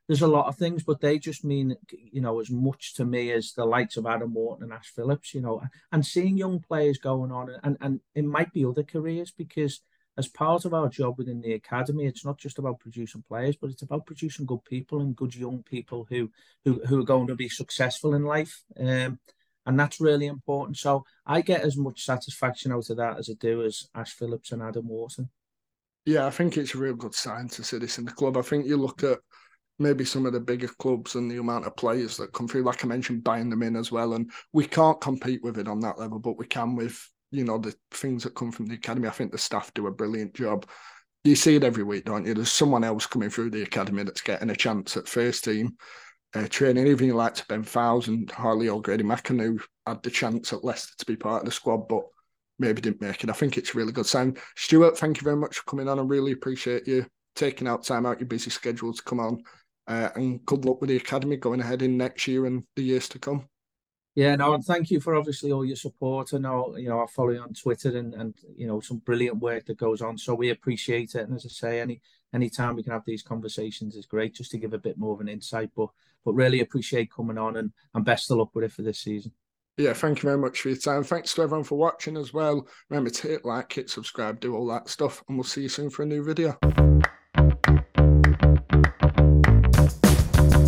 there's 0.07 0.23
a 0.23 0.27
lot 0.27 0.47
of 0.47 0.57
things, 0.57 0.83
but 0.83 1.00
they 1.00 1.19
just 1.19 1.45
mean 1.45 1.75
you 1.91 2.21
know 2.21 2.39
as 2.39 2.50
much 2.50 2.95
to 2.95 3.05
me 3.05 3.31
as 3.31 3.53
the 3.53 3.65
likes 3.65 3.95
of 3.95 4.07
Adam 4.07 4.33
Wharton 4.33 4.63
and 4.63 4.73
Ash 4.73 4.91
Phillips. 4.95 5.33
You 5.35 5.41
know, 5.41 5.61
and 5.91 6.05
seeing 6.05 6.38
young 6.38 6.59
players 6.59 6.97
going 6.97 7.31
on, 7.31 7.55
and 7.63 7.77
and 7.79 8.00
it 8.15 8.25
might 8.25 8.51
be 8.51 8.65
other 8.65 8.83
careers 8.83 9.31
because 9.31 9.81
as 10.17 10.27
part 10.27 10.65
of 10.65 10.73
our 10.73 10.89
job 10.89 11.17
within 11.17 11.41
the 11.41 11.53
academy, 11.53 12.05
it's 12.05 12.25
not 12.25 12.38
just 12.38 12.59
about 12.59 12.79
producing 12.79 13.23
players, 13.27 13.55
but 13.55 13.69
it's 13.69 13.81
about 13.81 14.05
producing 14.05 14.45
good 14.45 14.63
people 14.65 15.00
and 15.00 15.15
good 15.15 15.35
young 15.35 15.63
people 15.63 16.07
who 16.09 16.31
who 16.65 16.81
who 16.88 17.00
are 17.00 17.05
going 17.05 17.27
to 17.27 17.35
be 17.35 17.50
successful 17.50 18.15
in 18.15 18.23
life. 18.23 18.63
Um, 18.79 19.19
and 19.65 19.80
that's 19.80 20.00
really 20.00 20.27
important. 20.27 20.77
So 20.77 21.06
I 21.25 21.41
get 21.41 21.62
as 21.62 21.77
much 21.77 22.06
satisfaction 22.06 22.72
out 22.72 22.89
of 22.89 22.98
that 22.98 23.18
as 23.18 23.30
I 23.30 23.34
do 23.39 23.64
as 23.64 23.88
Ash 23.96 24.14
Phillips 24.14 24.51
and 24.51 24.62
Adam 24.62 24.88
Wharton. 24.88 25.29
Yeah, 26.05 26.25
I 26.25 26.31
think 26.31 26.57
it's 26.57 26.74
a 26.74 26.79
real 26.79 26.96
good 26.96 27.14
sign 27.14 27.48
to 27.50 27.64
see 27.64 27.77
this 27.77 28.00
in 28.00 28.05
the 28.05 28.12
club. 28.12 28.38
I 28.38 28.42
think 28.42 28.66
you 28.66 28.77
look 28.77 29.03
at 29.03 29.20
maybe 29.77 30.03
some 30.03 30.25
of 30.25 30.33
the 30.33 30.40
bigger 30.40 30.68
clubs 30.68 31.16
and 31.16 31.29
the 31.29 31.38
amount 31.38 31.66
of 31.66 31.75
players 31.75 32.18
that 32.18 32.33
come 32.33 32.48
through, 32.48 32.64
like 32.64 32.83
I 32.83 32.88
mentioned, 32.88 33.24
buying 33.24 33.50
them 33.50 33.64
in 33.64 33.75
as 33.75 33.92
well. 33.92 34.14
And 34.14 34.31
we 34.53 34.66
can't 34.66 35.01
compete 35.01 35.44
with 35.44 35.57
it 35.57 35.68
on 35.68 35.79
that 35.81 36.00
level, 36.00 36.20
but 36.20 36.38
we 36.38 36.46
can 36.48 36.75
with, 36.75 37.00
you 37.31 37.44
know, 37.44 37.57
the 37.57 37.75
things 37.92 38.24
that 38.24 38.35
come 38.35 38.51
from 38.51 38.66
the 38.66 38.75
academy. 38.75 39.07
I 39.07 39.12
think 39.12 39.31
the 39.31 39.38
staff 39.38 39.74
do 39.74 39.88
a 39.88 39.92
brilliant 39.92 40.33
job. 40.33 40.66
You 41.24 41.35
see 41.35 41.55
it 41.55 41.64
every 41.64 41.83
week, 41.83 42.05
don't 42.05 42.25
you? 42.25 42.33
There's 42.33 42.51
someone 42.51 42.83
else 42.83 43.05
coming 43.05 43.29
through 43.29 43.51
the 43.51 43.62
academy 43.62 44.03
that's 44.03 44.22
getting 44.22 44.50
a 44.50 44.55
chance 44.55 44.98
at 44.98 45.07
first 45.07 45.44
team 45.44 45.77
uh, 46.33 46.48
training, 46.48 46.87
even 46.87 47.07
you 47.07 47.13
like 47.13 47.35
to 47.35 47.46
Ben 47.48 47.63
Fowles 47.63 48.07
and 48.07 48.29
Harley 48.31 48.70
O'Grady-Macken, 48.70 49.41
who 49.41 49.59
had 49.85 50.01
the 50.03 50.09
chance 50.09 50.53
at 50.53 50.63
Leicester 50.63 50.94
to 50.98 51.05
be 51.05 51.15
part 51.15 51.41
of 51.41 51.46
the 51.46 51.51
squad, 51.51 51.87
but 51.87 52.03
maybe 52.59 52.81
didn't 52.81 53.01
make 53.01 53.24
it. 53.24 53.29
I 53.29 53.33
think 53.33 53.57
it's 53.57 53.74
a 53.74 53.77
really 53.77 53.91
good 53.91 54.05
sign. 54.05 54.37
Stuart, 54.55 54.98
thank 54.98 55.17
you 55.17 55.24
very 55.24 55.35
much 55.35 55.57
for 55.57 55.63
coming 55.63 55.89
on. 55.89 56.00
I 56.00 56.03
really 56.03 56.31
appreciate 56.31 56.87
you 56.87 57.05
taking 57.35 57.67
out 57.67 57.83
time 57.83 58.05
out 58.05 58.20
your 58.20 58.27
busy 58.27 58.50
schedule 58.50 58.94
to 58.94 59.03
come 59.03 59.20
on. 59.20 59.44
Uh, 59.87 60.09
and 60.15 60.46
good 60.46 60.63
luck 60.63 60.79
with 60.79 60.89
the 60.89 60.98
academy 60.98 61.37
going 61.37 61.59
ahead 61.59 61.81
in 61.81 61.98
next 61.98 62.27
year 62.27 62.46
and 62.46 62.63
the 62.75 62.83
years 62.83 63.09
to 63.09 63.20
come. 63.20 63.48
Yeah, 64.13 64.35
no, 64.35 64.53
and 64.53 64.63
thank 64.63 64.91
you 64.91 65.00
for 65.00 65.15
obviously 65.15 65.51
all 65.51 65.65
your 65.65 65.77
support. 65.77 66.33
and 66.33 66.46
all 66.46 66.77
you 66.77 66.89
know, 66.89 67.01
I 67.01 67.05
follow 67.07 67.29
you 67.29 67.39
on 67.39 67.53
Twitter 67.53 67.98
and 67.98 68.13
and 68.13 68.35
you 68.55 68.67
know 68.67 68.81
some 68.81 68.98
brilliant 68.98 69.39
work 69.39 69.65
that 69.65 69.77
goes 69.77 70.01
on. 70.01 70.17
So 70.17 70.35
we 70.35 70.50
appreciate 70.50 71.15
it. 71.15 71.22
And 71.22 71.33
as 71.33 71.46
I 71.46 71.50
say, 71.50 71.79
any 71.79 72.01
anytime 72.33 72.75
we 72.75 72.83
can 72.83 72.94
have 72.94 73.05
these 73.05 73.24
conversations 73.24 73.96
is 73.96 74.05
great, 74.05 74.35
just 74.35 74.51
to 74.51 74.57
give 74.57 74.74
a 74.74 74.79
bit 74.79 74.98
more 74.98 75.13
of 75.13 75.22
an 75.22 75.29
insight. 75.29 75.72
But 75.75 75.89
but 76.24 76.33
really 76.33 76.61
appreciate 76.61 77.11
coming 77.11 77.37
on 77.37 77.57
and 77.57 77.72
and 77.94 78.05
best 78.05 78.31
of 78.31 78.37
luck 78.37 78.51
with 78.53 78.65
it 78.65 78.72
for 78.72 78.81
this 78.81 79.00
season. 79.00 79.31
Yeah, 79.77 79.94
thank 79.94 80.22
you 80.22 80.27
very 80.27 80.37
much 80.37 80.61
for 80.61 80.70
your 80.70 80.77
time. 80.77 81.03
Thanks 81.03 81.33
to 81.33 81.41
everyone 81.41 81.63
for 81.63 81.77
watching 81.77 82.17
as 82.17 82.33
well. 82.33 82.67
Remember 82.89 83.09
to 83.09 83.27
hit 83.27 83.46
like, 83.46 83.72
hit 83.72 83.89
subscribe, 83.89 84.39
do 84.39 84.55
all 84.55 84.67
that 84.67 84.89
stuff, 84.89 85.24
and 85.27 85.37
we'll 85.37 85.44
see 85.44 85.63
you 85.63 85.70
soon 85.70 85.89
for 85.89 86.03
a 86.03 86.05
new 86.05 86.24
video. 86.24 86.57